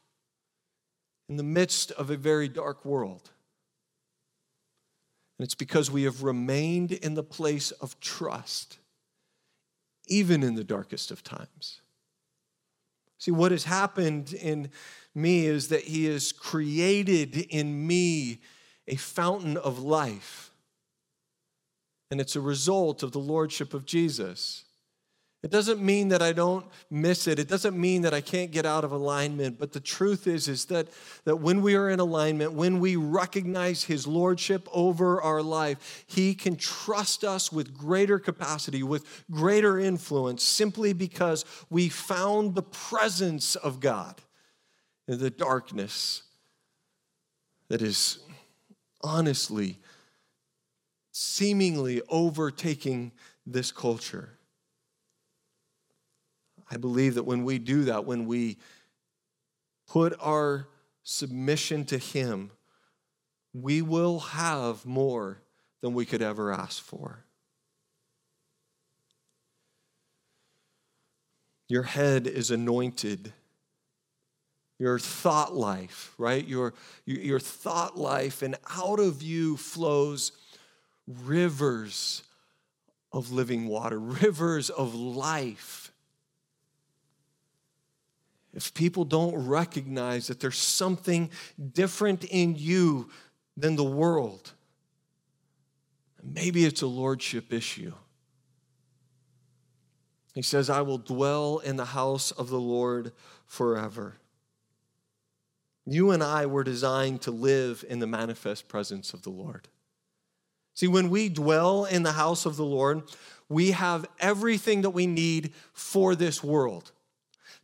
in 1.29 1.37
the 1.37 1.43
midst 1.43 1.91
of 1.93 2.11
a 2.11 2.17
very 2.17 2.49
dark 2.49 2.85
world. 2.85 3.31
And 5.39 5.45
it's 5.45 5.55
because 5.55 5.91
we 5.91 6.03
have 6.03 6.23
remained 6.23 6.93
in 6.93 7.15
the 7.15 7.23
place 7.23 7.71
of 7.71 7.99
trust, 8.01 8.79
even 10.07 10.43
in 10.43 10.55
the 10.55 10.65
darkest 10.65 11.11
of 11.11 11.23
times. 11.23 11.81
See, 13.19 13.31
what 13.31 13.51
has 13.51 13.65
happened 13.65 14.33
in 14.33 14.71
me 15.15 15.47
is 15.47 15.69
that 15.69 15.83
He 15.83 16.07
has 16.07 16.33
created 16.33 17.37
in 17.37 17.87
me 17.87 18.41
a 18.87 18.97
fountain 18.97 19.57
of 19.57 19.81
life. 19.81 20.51
And 22.11 22.21
it's 22.21 22.37
a 22.37 22.41
result 22.41 23.03
of 23.03 23.13
the 23.13 23.19
Lordship 23.19 23.75
of 23.75 23.85
Jesus. 23.85 24.65
It 25.41 25.53
doesn't 25.53 25.81
mean 25.81 26.09
that 26.09 26.21
I 26.21 26.33
don't 26.33 26.67
miss 26.91 27.29
it. 27.29 27.39
It 27.39 27.47
doesn't 27.47 27.79
mean 27.79 28.03
that 28.03 28.13
I 28.13 28.21
can't 28.21 28.51
get 28.51 28.67
out 28.67 28.83
of 28.83 28.91
alignment. 28.91 29.57
But 29.57 29.73
the 29.73 29.79
truth 29.81 30.27
is, 30.27 30.49
is 30.49 30.65
that, 30.65 30.89
that 31.25 31.37
when 31.37 31.63
we 31.63 31.77
are 31.77 31.89
in 31.89 32.01
alignment, 32.01 32.55
when 32.55 32.81
we 32.81 32.97
recognize 32.97 33.85
his 33.85 34.05
lordship 34.05 34.69
over 34.73 35.23
our 35.23 35.41
life, 35.41 36.05
he 36.09 36.35
can 36.35 36.57
trust 36.57 37.23
us 37.23 37.53
with 37.53 37.77
greater 37.77 38.19
capacity, 38.19 38.83
with 38.83 39.25
greater 39.31 39.79
influence, 39.79 40.43
simply 40.43 40.93
because 40.93 41.45
we 41.71 41.89
found 41.89 42.57
the 42.57 42.63
presence 42.63 43.55
of 43.55 43.79
God 43.79 44.21
in 45.07 45.21
the 45.21 45.31
darkness 45.31 46.25
that 47.69 47.81
is 47.81 48.19
honestly, 49.03 49.79
seemingly 51.13 52.03
overtaking 52.09 53.13
this 53.47 53.71
culture. 53.71 54.38
I 56.71 56.77
believe 56.77 57.15
that 57.15 57.25
when 57.25 57.45
we 57.45 57.59
do 57.59 57.85
that, 57.85 58.05
when 58.05 58.27
we 58.27 58.59
put 59.87 60.15
our 60.21 60.69
submission 61.03 61.85
to 61.87 61.99
Him, 61.99 62.51
we 63.55 63.81
will 63.81 64.19
have 64.21 64.85
more 64.85 65.41
than 65.81 65.95
we 65.95 66.05
could 66.05 66.23
ever 66.23 66.53
ask 66.53 66.83
for. 66.83 67.25
Your 71.69 71.85
head 71.85 72.27
is 72.27 72.51
anointed. 72.51 73.33
Your 74.79 74.99
thought 74.99 75.55
life, 75.55 76.15
right? 76.19 76.47
Your, 76.47 76.73
your 77.05 77.41
thought 77.41 77.99
life, 77.99 78.43
and 78.43 78.57
out 78.71 79.01
of 79.01 79.23
you 79.23 79.57
flows 79.57 80.33
rivers 81.07 82.23
of 83.13 83.33
living 83.33 83.67
water, 83.67 83.99
rivers 83.99 84.71
of 84.71 84.95
life 84.95 85.88
if 88.55 88.73
people 88.75 89.05
don't 89.05 89.47
recognize 89.47 90.27
that 90.29 90.41
there's 90.41 90.59
something 90.59 91.31
different 91.73 92.25
in 92.25 92.57
you 92.57 93.11
than 93.57 93.77
the 93.77 93.85
world, 93.85 94.53
maybe 96.23 96.65
it's 96.65 96.83
a 96.83 96.87
lordship 96.87 97.53
issue. 97.53 97.93
He 100.35 100.43
says, 100.43 100.71
I 100.71 100.83
will 100.83 100.99
dwell 100.99 101.59
in 101.59 101.77
the 101.77 101.85
house 101.87 102.31
of 102.31 102.49
the 102.49 102.61
Lord 102.61 103.13
forever. 103.47 104.17
You 105.85 106.11
and 106.11 106.23
I 106.23 106.47
were 106.47 106.65
designed 106.65 107.23
to 107.23 107.31
live 107.31 107.85
in 107.89 107.99
the 107.99 108.07
manifest 108.07 108.69
presence 108.69 109.15
of 109.15 109.23
the 109.23 109.31
Lord. 109.31 109.69
See, 110.75 110.87
when 110.87 111.11
we 111.11 111.29
dwell 111.29 111.87
in 111.87 112.05
the 112.05 112.13
house 112.13 112.47
of 112.47 112.57
the 112.57 112.65
Lord, 112.65 113.03
we 113.49 113.73
have 113.73 114.07
everything 114.21 114.83
that 114.83 114.91
we 114.91 115.07
need 115.07 115.53
for 115.73 116.15
this 116.15 116.45
world. 116.45 116.93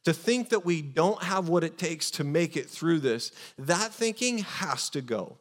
To 0.05 0.13
think 0.13 0.51
that 0.51 0.65
we 0.65 0.83
don't 0.83 1.23
have 1.23 1.49
what 1.49 1.65
it 1.65 1.79
takes 1.79 2.11
to 2.13 2.25
make 2.25 2.57
it 2.57 2.69
through 2.69 3.01
this, 3.01 3.33
that 3.59 3.93
thinking 3.93 4.39
has 4.39 4.91
to 4.91 5.01
go. 5.01 5.39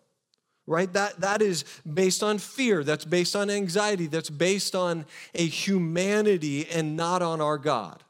Right? 0.65 0.91
That, 0.93 1.19
that 1.19 1.41
is 1.41 1.65
based 1.91 2.23
on 2.23 2.37
fear. 2.37 2.85
That's 2.85 3.03
based 3.03 3.35
on 3.35 3.49
anxiety. 3.49 4.07
That's 4.07 4.29
based 4.29 4.75
on 4.75 5.05
a 5.35 5.45
humanity 5.45 6.65
and 6.69 6.95
not 6.95 7.21
on 7.21 7.41
our 7.41 7.57
God. 7.57 8.01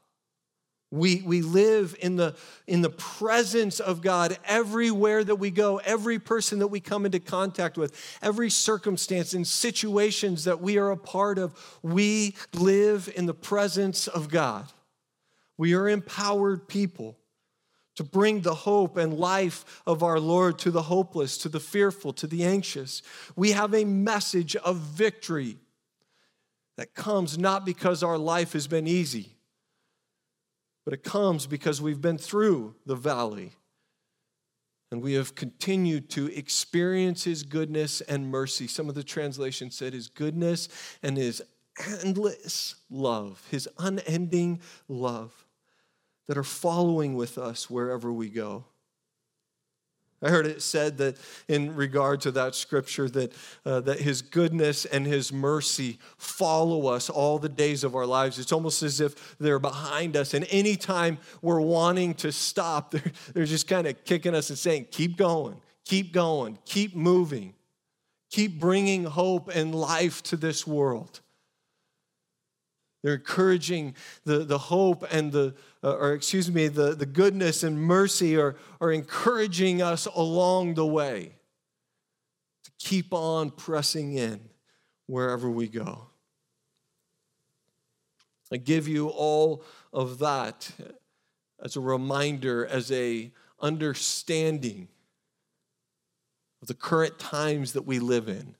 We, 0.92 1.22
we 1.26 1.42
live 1.42 1.96
in 1.98 2.14
the, 2.14 2.36
in 2.68 2.80
the 2.80 2.90
presence 2.90 3.80
of 3.80 4.00
God 4.00 4.38
everywhere 4.44 5.24
that 5.24 5.34
we 5.34 5.50
go, 5.50 5.78
every 5.78 6.20
person 6.20 6.60
that 6.60 6.68
we 6.68 6.78
come 6.78 7.04
into 7.04 7.18
contact 7.18 7.76
with, 7.76 8.18
every 8.22 8.48
circumstance 8.48 9.34
and 9.34 9.44
situations 9.44 10.44
that 10.44 10.60
we 10.60 10.78
are 10.78 10.92
a 10.92 10.96
part 10.96 11.38
of. 11.38 11.52
We 11.82 12.36
live 12.52 13.12
in 13.16 13.26
the 13.26 13.34
presence 13.34 14.06
of 14.06 14.28
God. 14.28 14.66
We 15.56 15.74
are 15.74 15.88
empowered 15.88 16.68
people 16.68 17.18
to 17.96 18.04
bring 18.04 18.40
the 18.40 18.54
hope 18.54 18.96
and 18.96 19.18
life 19.18 19.82
of 19.86 20.02
our 20.02 20.18
Lord 20.18 20.58
to 20.60 20.70
the 20.70 20.82
hopeless, 20.82 21.38
to 21.38 21.48
the 21.48 21.60
fearful, 21.60 22.12
to 22.14 22.26
the 22.26 22.44
anxious. 22.44 23.02
We 23.36 23.52
have 23.52 23.74
a 23.74 23.84
message 23.84 24.56
of 24.56 24.76
victory 24.76 25.58
that 26.76 26.94
comes 26.94 27.38
not 27.38 27.64
because 27.64 28.02
our 28.02 28.18
life 28.18 28.52
has 28.54 28.66
been 28.66 28.88
easy, 28.88 29.36
but 30.84 30.92
it 30.92 31.04
comes 31.04 31.46
because 31.46 31.80
we've 31.80 32.00
been 32.00 32.18
through 32.18 32.74
the 32.84 32.96
valley 32.96 33.52
and 34.90 35.02
we 35.02 35.14
have 35.14 35.34
continued 35.34 36.10
to 36.10 36.26
experience 36.36 37.24
his 37.24 37.42
goodness 37.42 38.00
and 38.02 38.28
mercy. 38.28 38.66
Some 38.66 38.88
of 38.88 38.94
the 38.94 39.04
translations 39.04 39.76
said 39.76 39.92
his 39.92 40.08
goodness 40.08 40.68
and 41.02 41.16
his 41.16 41.42
endless 42.02 42.76
love, 42.90 43.46
his 43.50 43.68
unending 43.78 44.60
love 44.88 45.43
that 46.26 46.38
are 46.38 46.44
following 46.44 47.14
with 47.14 47.38
us 47.38 47.68
wherever 47.68 48.12
we 48.12 48.28
go. 48.28 48.64
I 50.22 50.30
heard 50.30 50.46
it 50.46 50.62
said 50.62 50.96
that 50.98 51.18
in 51.48 51.76
regard 51.76 52.22
to 52.22 52.30
that 52.30 52.54
scripture 52.54 53.10
that, 53.10 53.32
uh, 53.66 53.80
that 53.80 54.00
his 54.00 54.22
goodness 54.22 54.86
and 54.86 55.06
his 55.06 55.30
mercy 55.32 55.98
follow 56.16 56.86
us 56.86 57.10
all 57.10 57.38
the 57.38 57.48
days 57.50 57.84
of 57.84 57.94
our 57.94 58.06
lives. 58.06 58.38
It's 58.38 58.52
almost 58.52 58.82
as 58.82 59.00
if 59.00 59.36
they're 59.38 59.58
behind 59.58 60.16
us. 60.16 60.32
And 60.32 60.46
anytime 60.48 61.18
we're 61.42 61.60
wanting 61.60 62.14
to 62.14 62.32
stop, 62.32 62.90
they're, 62.92 63.12
they're 63.34 63.44
just 63.44 63.68
kind 63.68 63.86
of 63.86 64.02
kicking 64.04 64.34
us 64.34 64.48
and 64.48 64.58
saying, 64.58 64.86
keep 64.90 65.18
going, 65.18 65.60
keep 65.84 66.12
going, 66.12 66.58
keep 66.64 66.96
moving. 66.96 67.52
keep 68.30 68.58
bringing 68.58 69.04
hope 69.04 69.48
and 69.54 69.74
life 69.74 70.22
to 70.24 70.36
this 70.36 70.66
world. 70.66 71.20
They're 73.04 73.16
encouraging 73.16 73.96
the, 74.24 74.46
the 74.46 74.56
hope 74.56 75.04
and 75.10 75.30
the, 75.30 75.54
uh, 75.84 75.94
or 75.96 76.14
excuse 76.14 76.50
me, 76.50 76.68
the, 76.68 76.94
the 76.94 77.04
goodness 77.04 77.62
and 77.62 77.78
mercy 77.78 78.34
are, 78.38 78.56
are 78.80 78.90
encouraging 78.90 79.82
us 79.82 80.06
along 80.06 80.72
the 80.72 80.86
way 80.86 81.34
to 82.64 82.70
keep 82.78 83.12
on 83.12 83.50
pressing 83.50 84.14
in 84.14 84.40
wherever 85.06 85.50
we 85.50 85.68
go. 85.68 86.06
I 88.50 88.56
give 88.56 88.88
you 88.88 89.08
all 89.08 89.62
of 89.92 90.18
that 90.20 90.70
as 91.60 91.76
a 91.76 91.80
reminder, 91.80 92.64
as 92.64 92.90
a 92.90 93.30
understanding 93.60 94.88
of 96.62 96.68
the 96.68 96.74
current 96.74 97.18
times 97.18 97.74
that 97.74 97.82
we 97.82 97.98
live 97.98 98.30
in. 98.30 98.54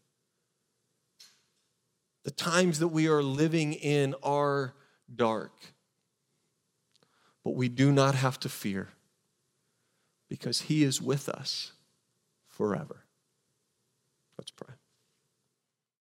The 2.24 2.30
times 2.30 2.78
that 2.78 2.88
we 2.88 3.06
are 3.06 3.22
living 3.22 3.74
in 3.74 4.14
are 4.22 4.74
dark. 5.14 5.52
But 7.44 7.54
we 7.54 7.68
do 7.68 7.92
not 7.92 8.14
have 8.14 8.40
to 8.40 8.48
fear 8.48 8.88
because 10.28 10.62
He 10.62 10.82
is 10.82 11.02
with 11.02 11.28
us 11.28 11.72
forever. 12.48 13.03